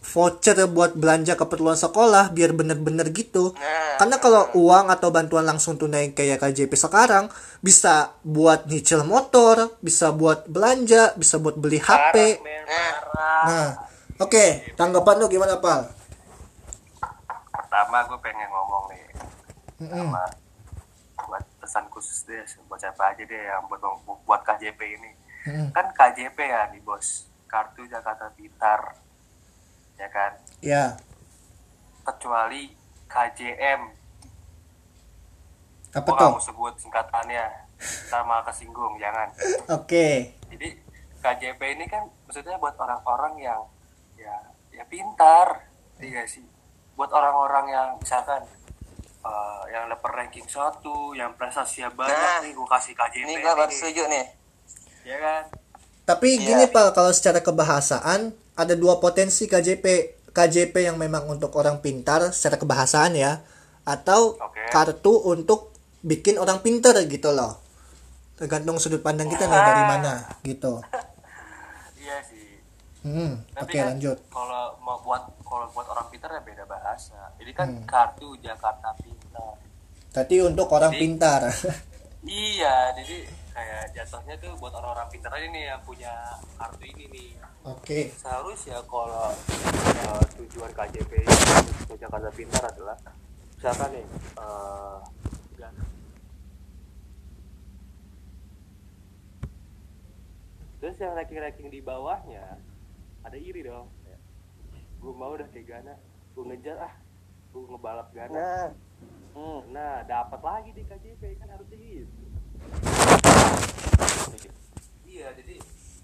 [0.03, 3.55] voucher buat belanja keperluan sekolah biar bener-bener gitu
[3.97, 7.31] karena kalau uang atau bantuan langsung tunai kayak KJP sekarang
[7.61, 12.43] bisa buat nyicil motor bisa buat belanja bisa buat beli HP
[13.43, 13.71] Nah.
[14.19, 14.45] oke
[14.75, 15.87] tanggapan lu gimana Pal?
[17.49, 19.05] pertama gue pengen ngomong nih
[19.81, 19.99] Mm-mm.
[20.09, 20.25] sama
[21.23, 23.81] buat pesan khusus deh buat siapa aja deh yang buat
[24.27, 25.11] buat KJP ini
[25.47, 25.69] Mm-mm.
[25.71, 28.97] kan KJP ya nih bos kartu Jakarta Pintar.
[30.01, 30.33] Ya kan?
[30.65, 30.97] Ya.
[32.01, 32.73] Kecuali
[33.07, 33.81] KJM
[35.93, 36.29] apa tuh?
[36.33, 37.69] mau sebut singkatannya.
[38.09, 39.29] Sama kesinggung jangan.
[39.77, 40.33] Oke.
[40.49, 40.69] Jadi
[41.21, 43.61] KJP ini kan maksudnya buat orang-orang yang
[44.17, 44.33] ya
[44.73, 45.69] ya pintar.
[46.01, 46.43] Iya sih.
[46.97, 48.41] Buat orang-orang yang misalkan
[49.21, 53.53] eh, yang dapat ranking satu yang prestasinya banyak Nah, nih gue kasih KJP Ini gue
[53.53, 53.77] baru nih.
[53.77, 54.27] setuju nih.
[55.03, 55.43] ya kan
[56.03, 56.45] Tapi Iya.
[56.45, 58.21] gini Pak, kalau secara kebahasaan
[58.53, 59.87] ada dua potensi KJP.
[60.29, 63.45] KJP yang memang untuk orang pintar secara kebahasaan ya,
[63.83, 64.65] atau Oke.
[64.69, 67.61] kartu untuk bikin orang pintar gitu loh.
[68.35, 70.81] Tergantung sudut pandang kita nih dari mana gitu.
[72.01, 72.59] iya sih
[73.01, 74.19] Hmm, oke tapi kan lanjut.
[74.27, 77.83] kalau mau buat kalau buat orang pintar ya beda bahasa ini kan Hmm.
[77.83, 79.59] kartu Jakarta Pintar
[80.09, 81.41] Tadi untuk orang Jadi- pintar.
[82.25, 86.13] iya jadi kayak jatuhnya tuh buat orang-orang pintar aja nih yang punya
[86.57, 87.31] kartu ini nih.
[87.63, 88.11] Oke.
[88.19, 91.13] seharusnya kalau uh, tujuan KJP
[91.87, 92.99] untuk Jakarta Pintar adalah
[93.55, 94.99] misalkan nih uh,
[100.83, 102.59] terus yang ranking-ranking di bawahnya
[103.23, 103.87] ada iri dong.
[104.99, 105.95] Gue mau udah kayak Gana
[106.35, 106.95] gue ngejar ah
[107.55, 108.35] gue ngebalap Gana.
[108.35, 108.69] Nah,
[109.33, 112.22] Hmm, nah dapat lagi di KJP kan harusnya gitu
[115.05, 115.55] iya jadi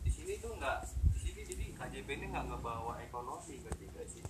[0.01, 0.77] di sini tuh nggak
[1.13, 4.23] di sini jadi KJP ini nggak ngebawa ekonomi ngerti gak sih.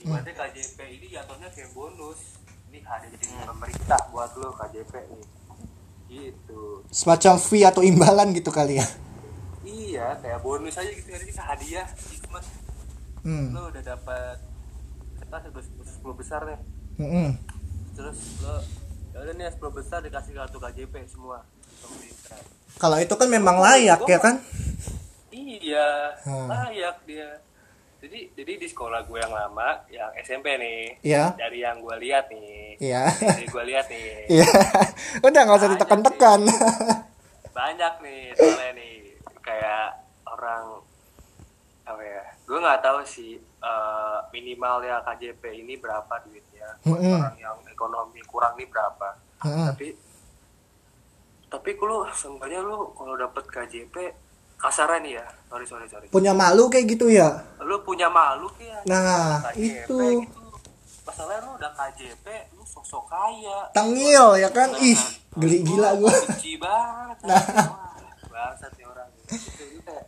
[0.00, 2.20] Ibaratnya KJP ini jatuhnya kayak bonus.
[2.68, 5.24] Ini ada dari pemerintah buat lo KJP nih.
[6.04, 6.62] Gitu.
[6.92, 8.86] Semacam fee atau imbalan gitu kali ya.
[9.64, 11.08] iya kayak bonus aja gitu.
[11.08, 12.44] Jadi kita hadiah gitu mas
[13.24, 13.56] Hmm.
[13.56, 14.36] lo udah dapat
[15.16, 15.48] kita
[15.88, 16.60] sepuluh besar nih
[17.00, 17.40] Mm-mm.
[17.96, 18.60] terus lo
[19.14, 21.46] ya udah nih 10 besar dikasih kartu KJP semua
[21.78, 22.38] pemerintah
[22.74, 24.42] Kalau itu kan memang layak ya kan?
[25.30, 26.48] iya Hmm.
[26.48, 27.38] layak dia
[28.00, 31.32] jadi jadi di sekolah gue yang lama yang SMP nih Iya.
[31.34, 33.04] dari yang gue lihat nih Iya.
[33.14, 34.50] dari gue lihat nih Iya.
[35.20, 36.40] Udah nggak usah ditekan-tekan.
[37.50, 38.94] banyak nih soalnya nih
[39.40, 39.86] kayak
[40.26, 40.82] orang
[41.84, 47.18] apa ya gue nggak tahu sih eh, minimal ya KJP ini berapa duitnya buat Mm-mm.
[47.18, 49.08] orang yang ekonomi kurang nih berapa
[49.40, 49.66] Mm-mm.
[49.70, 49.88] tapi
[51.46, 53.94] tapi lu sebenarnya lu kalau dapet KJP
[54.56, 57.30] kasarnya nih ya sorry sorry sorry Punya malu kayak gitu ya.
[57.60, 59.96] lu punya malu ya Nah, KJP itu.
[60.20, 60.40] gitu
[61.04, 64.72] masalahnya lu udah KJP lu sosok kaya Tengil ya kan?
[64.78, 64.98] Ih,
[65.34, 66.10] geli gila gua.
[66.10, 67.42] benci banget Nah.
[68.26, 70.04] Bangsat nih orang kayak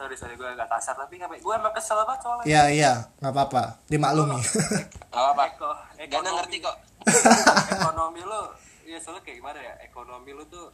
[0.00, 3.32] sorry sorry gue agak kasar tapi nggak gue emang kesel banget soalnya Iya, iya, nggak
[3.36, 3.62] apa-apa.
[3.84, 4.40] Dimaklumi.
[4.40, 5.44] Gak apa-apa.
[5.46, 5.70] Eko,
[6.08, 6.76] Gana ngerti kok.
[7.76, 8.42] ekonomi lu
[8.82, 10.72] ya soalnya kayak gimana ya ekonomi lu tuh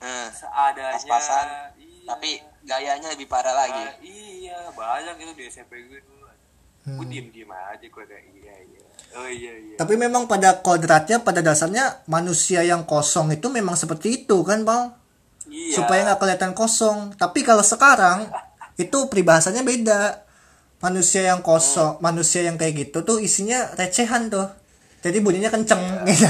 [0.00, 1.46] Nah, seadanya Pas-pasan,
[1.80, 2.04] iya.
[2.04, 3.72] tapi gayanya lebih parah lagi.
[3.78, 6.24] Ah, iya banyak itu di SMP gue dulu
[6.84, 7.00] Hmm.
[7.00, 8.82] gue diem diem aja gue kayak iya iya
[9.16, 14.20] oh iya iya Tapi memang pada kodratnya, pada dasarnya manusia yang kosong itu memang seperti
[14.20, 14.92] itu kan, Bang?
[15.54, 17.14] Iya Supaya nggak kelihatan kosong.
[17.14, 18.26] Tapi kalau sekarang
[18.74, 20.26] itu peribahasanya beda.
[20.82, 24.50] Manusia yang kosong, manusia yang kayak gitu tuh isinya recehan tuh.
[25.00, 25.80] Jadi bunyinya kenceng.
[26.04, 26.26] gitu.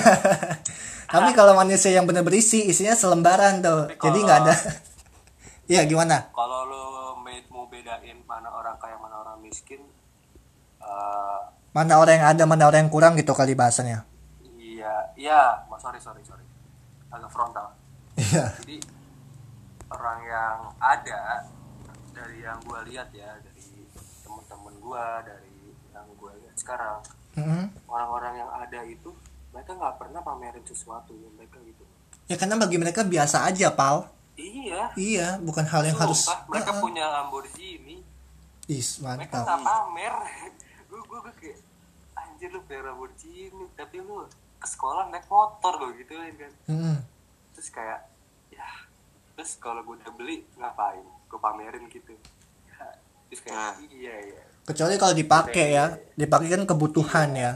[1.14, 3.88] Tapi kalau manusia yang bener berisi isinya selembaran tuh.
[3.90, 4.54] Tapi Jadi nggak ada.
[5.64, 6.28] Iya gimana?
[6.28, 6.84] kalau lo
[7.48, 9.80] mau bedain mana orang kaya mana orang miskin
[10.76, 11.40] eh,
[11.72, 14.04] Mana orang yang ada, mana orang yang kurang gitu kali bahasanya.
[14.60, 15.40] iya iya
[15.80, 16.44] sorry sorry sorry
[17.08, 17.72] agak frontal
[18.14, 18.52] Iya.
[18.60, 18.76] jadi
[20.04, 21.48] orang yang ada
[22.12, 23.88] dari yang gue lihat ya dari
[24.20, 25.56] teman-teman gue dari
[25.90, 27.00] yang gue lihat sekarang
[27.34, 27.72] Mm-mm.
[27.88, 29.08] orang-orang yang ada itu
[29.48, 31.84] mereka nggak pernah pamerin sesuatu mereka gitu
[32.24, 34.08] Ya karena bagi mereka biasa aja, Pal.
[34.34, 36.24] iya Iya, bukan hal yang harus.
[36.24, 36.80] Sumpah, mereka Heeh.
[36.80, 38.00] punya Lamborghini
[38.64, 39.44] Is, mereka mantap.
[39.44, 40.14] nggak pamer
[40.84, 41.58] gue gue gue kayak
[42.14, 44.24] anjir lu punya Lamborghini tapi lu
[44.56, 46.96] ke sekolah naik motor gue gitu kan Mm-mm.
[47.52, 48.08] terus kayak
[48.50, 48.68] ya
[49.34, 52.14] terus kalau gue udah beli ngapain gue pamerin gitu
[52.70, 52.86] Ya,
[53.28, 53.72] terus kayak Nah.
[53.84, 57.52] iya iya Kecuali kalau dipakai ya, dipakai kan kebutuhan ya.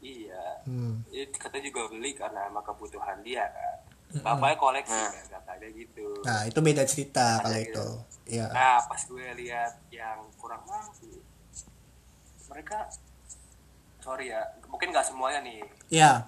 [0.00, 1.02] iya Hmm.
[1.08, 3.74] ya katanya juga beli karena emang kebutuhan dia kan
[4.18, 5.10] bapaknya koleksi Nah.
[5.10, 7.70] kan katanya gitu Nah, itu beda cerita kalau gitu.
[7.70, 7.86] itu.
[8.28, 8.46] Iya.
[8.50, 11.22] nah pas gue lihat yang kurang mampu
[12.46, 12.90] mereka
[13.98, 16.26] sorry ya mungkin nggak semuanya nih Iya.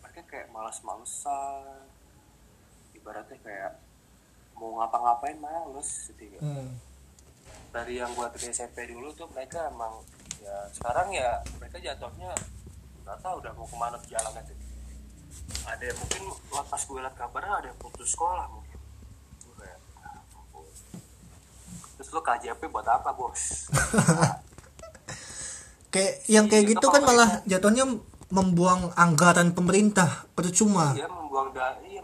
[0.00, 1.83] mereka kayak malas-malesan
[3.04, 3.72] ibaratnya kayak
[4.54, 6.40] mau ngapa-ngapain males gitu ya.
[6.40, 6.72] Hmm.
[7.68, 10.00] dari yang gua dari SMP dulu tuh mereka emang
[10.38, 12.32] ya sekarang ya mereka jatuhnya
[13.02, 14.56] nggak tahu udah mau ke mana jalannya tuh
[15.64, 18.78] ada yang mungkin pas gue liat kabarnya ada yang putus sekolah mungkin
[19.52, 20.64] kayak, ah, ampun.
[21.94, 23.42] terus lu KJP buat apa bos
[25.90, 27.86] Kayak yang kayak Iya, gitu kan malah jatuhnya
[28.28, 30.90] membuang anggaran pemerintah percuma.
[30.90, 32.02] iya membuang da iya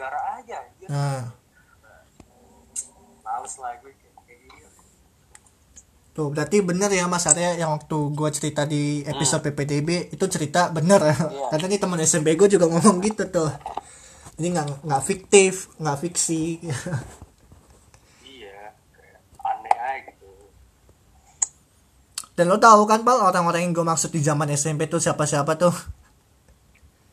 [0.00, 0.88] negara aja ya.
[0.88, 1.20] Nah,
[3.20, 4.68] males lah gue kayak kayak gitu
[6.16, 10.72] tuh berarti bener ya Mas Arya yang waktu gua cerita di episode PPDB itu cerita
[10.72, 11.04] bener.
[11.52, 13.52] Karena ini teman SMP gue juga ngomong gitu tuh.
[14.40, 16.64] Ini nggak nggak fiktif, nggak fiksi.
[18.40, 18.72] iya
[19.44, 20.28] aneh aja gitu
[22.32, 25.76] Dan lo tahu kan Pal orang-orang yang gue maksud di zaman SMP tuh siapa-siapa tuh?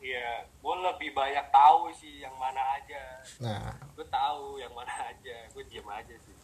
[0.00, 3.02] iya gue lebih banyak tahu sih yang mana aja
[3.38, 6.34] Nah, gue tahu yang mana aja gue diem aja sih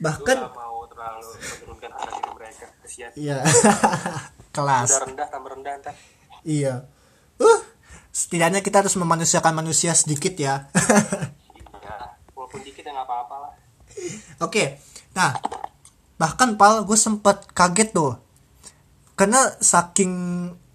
[0.00, 3.38] bahkan gak mau terlalu menurunkan harga diri mereka kesian iya
[4.56, 4.88] kelas.
[4.90, 5.94] udah rendah tambah rendah ntar
[6.44, 6.84] Iya.
[7.40, 7.60] Uh,
[8.12, 10.68] setidaknya kita harus memanusiakan manusia sedikit ya.
[11.56, 13.52] iya walaupun dikit ya nggak apa-apa lah
[14.42, 14.76] Oke.
[15.16, 15.32] Nah,
[16.20, 18.18] bahkan Pal gue sempet kaget tuh.
[19.16, 20.12] Karena saking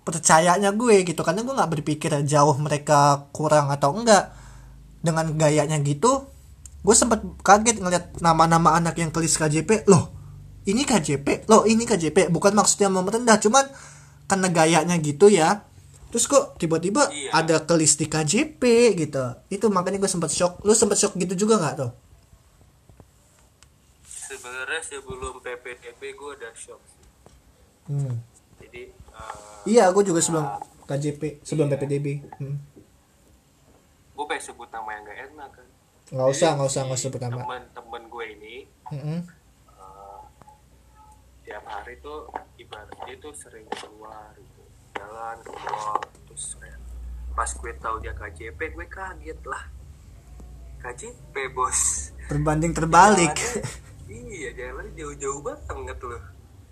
[0.02, 4.32] percayanya gue gitu karena gue nggak berpikir jauh mereka kurang atau enggak
[5.00, 6.28] dengan gayanya gitu
[6.80, 10.12] gue sempet kaget ngeliat nama-nama anak yang tulis KJP loh
[10.64, 13.68] ini KJP loh ini KJP bukan maksudnya mau merendah cuman
[14.30, 15.64] karena gayanya gitu ya
[16.10, 17.30] terus kok tiba-tiba Iya.
[17.36, 18.62] ada kelis di KJP
[18.98, 21.92] gitu itu makanya gue sempet shock lu sempet shock gitu juga nggak tuh
[24.06, 27.06] sebenarnya sebelum PPDB gue udah shock sih
[27.94, 28.16] hmm.
[28.64, 30.48] jadi eh, Iya, aku juga sebelum
[30.88, 31.76] KJP, sebelum Iya.
[31.78, 32.08] PPDB.
[32.40, 32.58] Hmm.
[34.20, 35.68] Gue pengen sebut nama yang gak enak kan.
[36.10, 37.40] Nggak usah, nggak usah, nggak usah sebut nama.
[37.40, 38.56] temen-temen gue ini
[38.90, 39.20] Mm-mm.
[39.72, 40.20] eh,
[41.42, 44.62] tiap hari tuh ibaratnya tuh sering keluar gitu.
[44.94, 46.76] Jalan ke mall terus kayak
[47.32, 49.64] pas gue tahu dia KJP gue kaget lah.
[50.80, 52.12] KJP bos.
[52.28, 53.32] Berbanding terbalik.
[53.32, 56.24] Jalannya- iya jalannya jauh-jauh banget loh.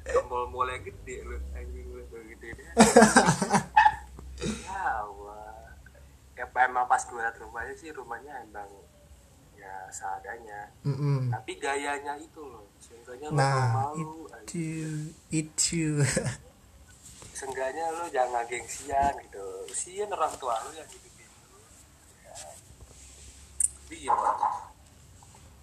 [0.03, 2.55] Ke mall-mall yang gede loh anjing lu tuh gitu ya.
[4.37, 5.01] Ya
[6.59, 8.69] emang pas gue liat rumahnya sih rumahnya emang
[9.53, 11.29] ya seadanya Mm-mm.
[11.29, 14.61] tapi gayanya itu loh seenggaknya lo Nah, malu itu,
[15.29, 15.83] itu.
[17.31, 21.57] seenggaknya lo jangan gengsian gitu usian orang tua lo yang gitu gitu
[22.23, 22.33] ya.
[23.89, 24.51] iya bentar,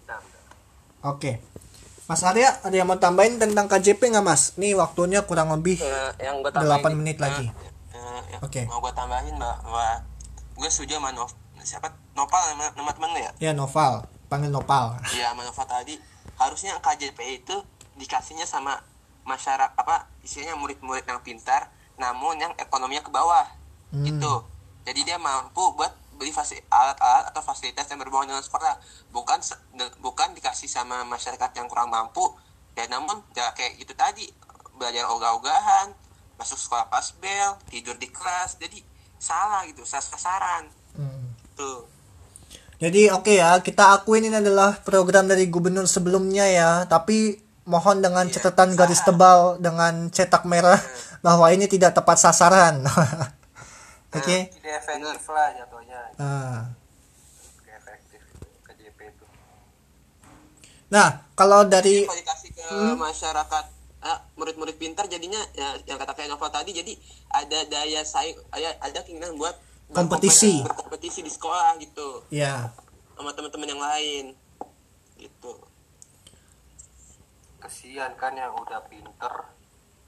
[0.01, 0.21] bentar.
[1.05, 1.31] Oke.
[2.05, 4.53] Mas Arya, ada yang mau tambahin tentang KJP nggak Mas?
[4.55, 7.49] Nih waktunya kurang lebih Eh, yang gue 8 menit lagi.
[7.91, 8.61] Eh, ya, Oke.
[8.65, 10.05] mau gue tambahin bahwa
[10.55, 11.31] gue setuju sama Nov
[11.65, 11.89] siapa?
[12.13, 13.31] Nopal nama, nama temen lu ya?
[13.41, 14.95] Ya Noval, panggil Nopal.
[15.17, 15.97] Iya sama Nova tadi.
[16.37, 17.55] Harusnya KJP itu
[17.97, 18.79] dikasihnya sama
[19.25, 23.49] masyarakat apa isinya murid-murid yang pintar namun yang ekonominya ke bawah.
[23.89, 24.05] Hmm.
[24.05, 24.45] gitu.
[24.85, 28.77] Jadi dia mampu buat beli fasi- alat-alat atau fasilitas yang berhubungan dengan sekolah.
[29.09, 29.39] Bukan
[29.99, 32.23] bukan dikasih sama masyarakat yang kurang mampu
[32.75, 34.29] ya namun ya kayak itu tadi.
[34.75, 35.95] Belajar ogah-ogahan
[36.35, 38.59] masuk sekolah pas bel tidur di kelas.
[38.59, 38.83] Jadi
[39.25, 41.33] salah gitu sasaran Hmm.
[41.57, 41.89] tuh
[42.75, 48.27] Jadi oke ya, kita akuin ini adalah program dari gubernur sebelumnya ya, tapi mohon dengan
[48.27, 50.75] Iya, catatan garis tebal dengan cetak merah
[51.25, 52.83] bahwa ini tidak tepat sasaran.
[54.15, 54.51] Oke.
[54.53, 56.59] tidak efektif lah jatuhnya Nah.
[57.57, 59.25] Tidak efektif itu, KJP itu
[60.87, 62.95] Nah, kalau dari kalau dikasih ke Hmm?
[62.95, 63.65] masyarakat
[64.05, 66.93] ah, murid-murid pintar jadinya ya, yang kata kayak Nova tadi jadi
[67.27, 70.61] ada daya saing ada ada keinginan buat Kompetisi.
[70.61, 72.25] berkompetisi di sekolah gitu.
[72.29, 72.73] Ya,
[73.13, 74.25] sama teman-teman yang lain
[75.15, 75.53] gitu.
[77.57, 79.33] Kesian kan yang udah pinter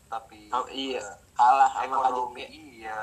[0.08, 1.02] tapi Oh, iya.
[1.34, 3.02] kalah sama ekonomi KJP iya.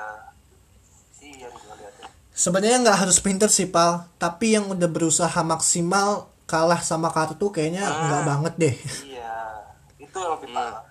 [1.15, 2.09] Kesian gue liatnya.
[2.35, 7.87] Sebenarnya nggak harus pinter sih, Pal, tapi yang udah berusaha maksimal kalah sama kartu kayaknya
[7.87, 8.75] nggak banget deh.
[9.07, 9.54] iya
[10.15, 10.87] itu yang lebih parah.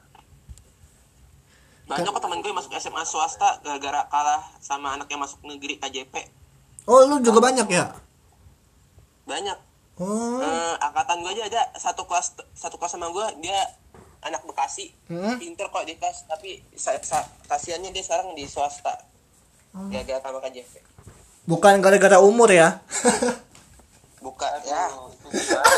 [1.86, 6.12] Banyak kok temen gue masuk SMA swasta gara-gara kalah sama anak yang masuk negeri KJP
[6.84, 7.96] Oh, lu juga banyak ya?
[9.24, 9.56] banyak.
[9.96, 13.56] Oh, Eh, angkatan gue aja ada satu kelas satu kelas sama gue dia
[14.22, 14.92] anak Bekasi.
[15.08, 15.40] Hmm?
[15.40, 18.92] pinter kok di kelas tapi sa sa- kasihannya dia sekarang di swasta.
[19.72, 19.88] Oh.
[19.88, 20.84] gara-gara sama KJP
[21.46, 22.84] Bukan gara-gara umur ya.
[24.24, 24.88] buka ya.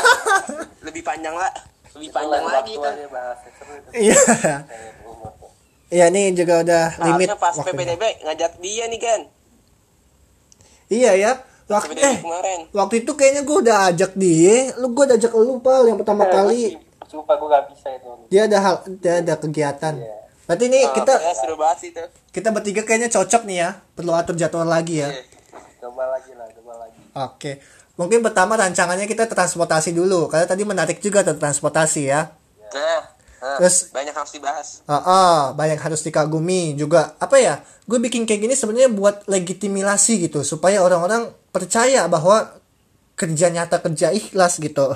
[0.86, 1.50] Lebih panjang lah
[1.96, 4.20] lebih panjang lagi waktu kan aja bahas seru itu Iya.
[5.86, 7.94] Iya nih juga udah limit harusnya pas waktunya.
[7.94, 9.20] PPDB ngajak dia nih kan
[10.86, 11.32] Iya ya.
[11.66, 15.32] Waktu PPDB eh kemarin waktu itu kayaknya gue udah ajak dia, lu gue udah ajak
[15.34, 16.78] lu pal yang pertama kali.
[17.06, 18.06] Sumpah gue gak bisa itu.
[18.26, 19.94] Dia ada hal, dia ada kegiatan.
[19.94, 20.14] Iya.
[20.46, 23.70] Berarti nih Ah, kita ya, seru banget itu kita bertiga kayaknya cocok nih ya.
[23.94, 25.10] Perlu atur jadwal lagi ya.
[25.10, 25.22] Iya.
[25.82, 26.98] Coba lagi lah, coba lagi.
[27.14, 27.52] Oke.
[27.96, 30.28] Mungkin pertama rancangannya kita transportasi dulu.
[30.28, 32.28] Karena tadi menarik juga tuh transportasi ya.
[32.76, 33.00] nah,
[33.40, 37.16] nah, Terus- banyak harus dibahas Ah, ah, banyak harus dikagumi juga.
[37.16, 37.64] Apa ya?
[37.88, 42.52] Gue bikin kayak gini sebenarnya buat legitimasi gitu supaya orang-orang percaya bahwa
[43.16, 44.92] kerja nyata kerja ikhlas gitu.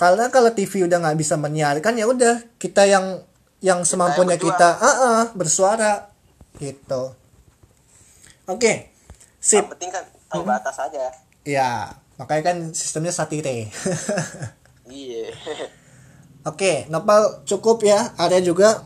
[0.00, 3.20] Karena kalau TV udah nggak bisa menyiarkan ya udah kita yang
[3.60, 4.56] yang semampunya berjuang.
[4.56, 6.08] kita ah, ah, bersuara
[6.56, 7.12] gitu.
[8.48, 8.88] Oke.
[9.36, 9.60] Sip.
[9.60, 11.10] yang penting kan tahu batas aja
[11.40, 13.72] Ya, makanya kan sistemnya satire.
[14.86, 15.24] iya
[16.48, 18.12] Oke, Nopal cukup ya.
[18.14, 18.84] Ada juga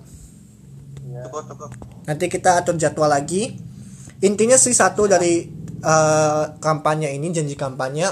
[1.24, 1.70] cukup cukup
[2.05, 3.55] Nanti kita atur jadwal lagi.
[4.20, 5.47] Intinya sih satu dari
[5.78, 8.11] eh, kampanye ini, janji kampanye.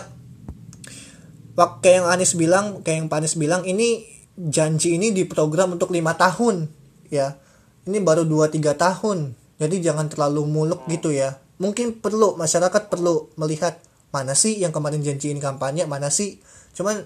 [1.53, 5.91] Wak- Kayak yang Anies bilang, kayak yang Pak Anies bilang, ini janji ini diprogram untuk
[5.91, 6.71] lima tahun,
[7.09, 7.37] ya.
[7.83, 11.42] Ini baru 2-3 tahun, jadi jangan terlalu muluk gitu ya.
[11.61, 13.81] Mungkin perlu masyarakat perlu melihat
[14.13, 16.41] mana sih yang kemarin janji ini kampanye, mana sih.
[16.77, 17.05] Cuman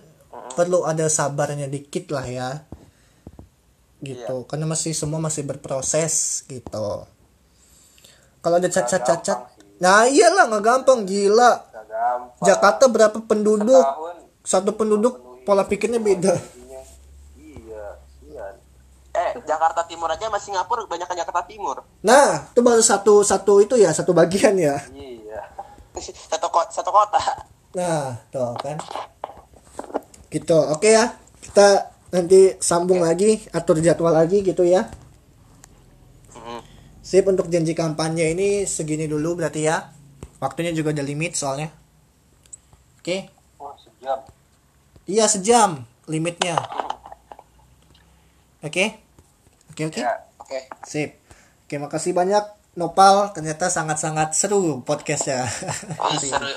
[0.54, 2.50] perlu ada sabarnya dikit lah ya.
[4.02, 4.36] Gitu.
[4.46, 7.06] Karena masih semua masih berproses gitu.
[8.44, 11.68] Kalau ada cacat-cacat nah iyalah nggak gampang gila.
[11.68, 12.44] Gak gampang.
[12.48, 13.84] Jakarta berapa penduduk?
[13.84, 14.16] Tahun
[14.46, 16.80] satu penduduk pola pikirnya beda jadinya.
[17.34, 17.86] Iya,
[18.22, 18.54] sian.
[19.10, 21.86] eh Jakarta Timur aja masih Singapura banyak Jakarta Timur.
[22.02, 24.82] Nah itu baru satu satu itu ya satu bagian ya.
[24.92, 25.40] Iya.
[26.34, 27.22] satu kota satu kota.
[27.78, 28.76] Nah tuh kan.
[30.28, 31.14] Gitu oke ya.
[31.38, 34.90] Kita nanti sambung lagi atur jadwal lagi gitu ya.
[37.06, 39.94] Sip untuk janji kampanye ini segini dulu berarti ya.
[40.42, 41.70] Waktunya juga ada limit soalnya.
[42.98, 43.30] Oke?
[43.62, 44.18] Wah, sejam.
[45.06, 46.58] Iya sejam limitnya.
[48.66, 49.05] Oke,
[49.76, 50.24] oke oke, Ya.
[50.40, 51.20] oke sip.
[51.62, 52.40] Oke makasih banyak
[52.74, 53.28] Nopal.
[53.30, 55.44] Ternyata sangat-sangat seru podcastnya.
[56.08, 56.48] Ih, seru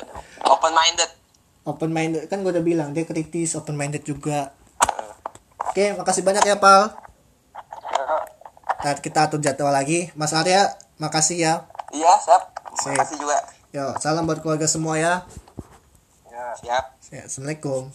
[0.46, 1.12] open minded
[1.68, 4.56] open minded kan gue udah bilang dia kritis, open minded juga.
[5.68, 6.96] Oke makasih banyak ya Pal.
[8.80, 10.08] Ntar kita atur jadwal lagi.
[10.16, 11.54] Mas Arya makasih ya.
[11.90, 12.94] iya siap Sip.
[12.94, 13.38] makasih juga
[13.70, 15.28] Yo salam buat keluarga semua ya.
[16.26, 16.46] Ya.
[16.56, 17.90] siap Ya, Assalamualaikum.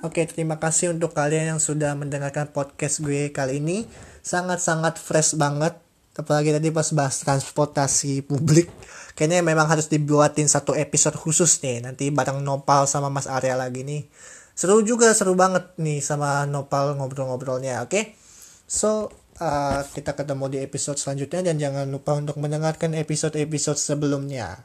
[0.00, 3.84] Oke, terima kasih untuk kalian yang sudah mendengarkan podcast gue kali ini.
[4.24, 5.76] Sangat-sangat fresh banget.
[6.16, 8.72] Apalagi tadi pas bahas transportasi publik.
[9.12, 11.84] Kayaknya memang harus dibuatin satu episode khusus nih.
[11.84, 14.08] Nanti bareng Nopal sama Mas Arya lagi nih.
[14.56, 18.16] Seru juga, seru banget nih sama Nopal ngobrol-ngobrolnya, oke?
[18.64, 24.64] So, uh, kita ketemu di episode selanjutnya dan jangan lupa untuk mendengarkan episode-episode sebelumnya.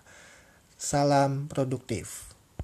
[0.79, 2.24] Salam produktif.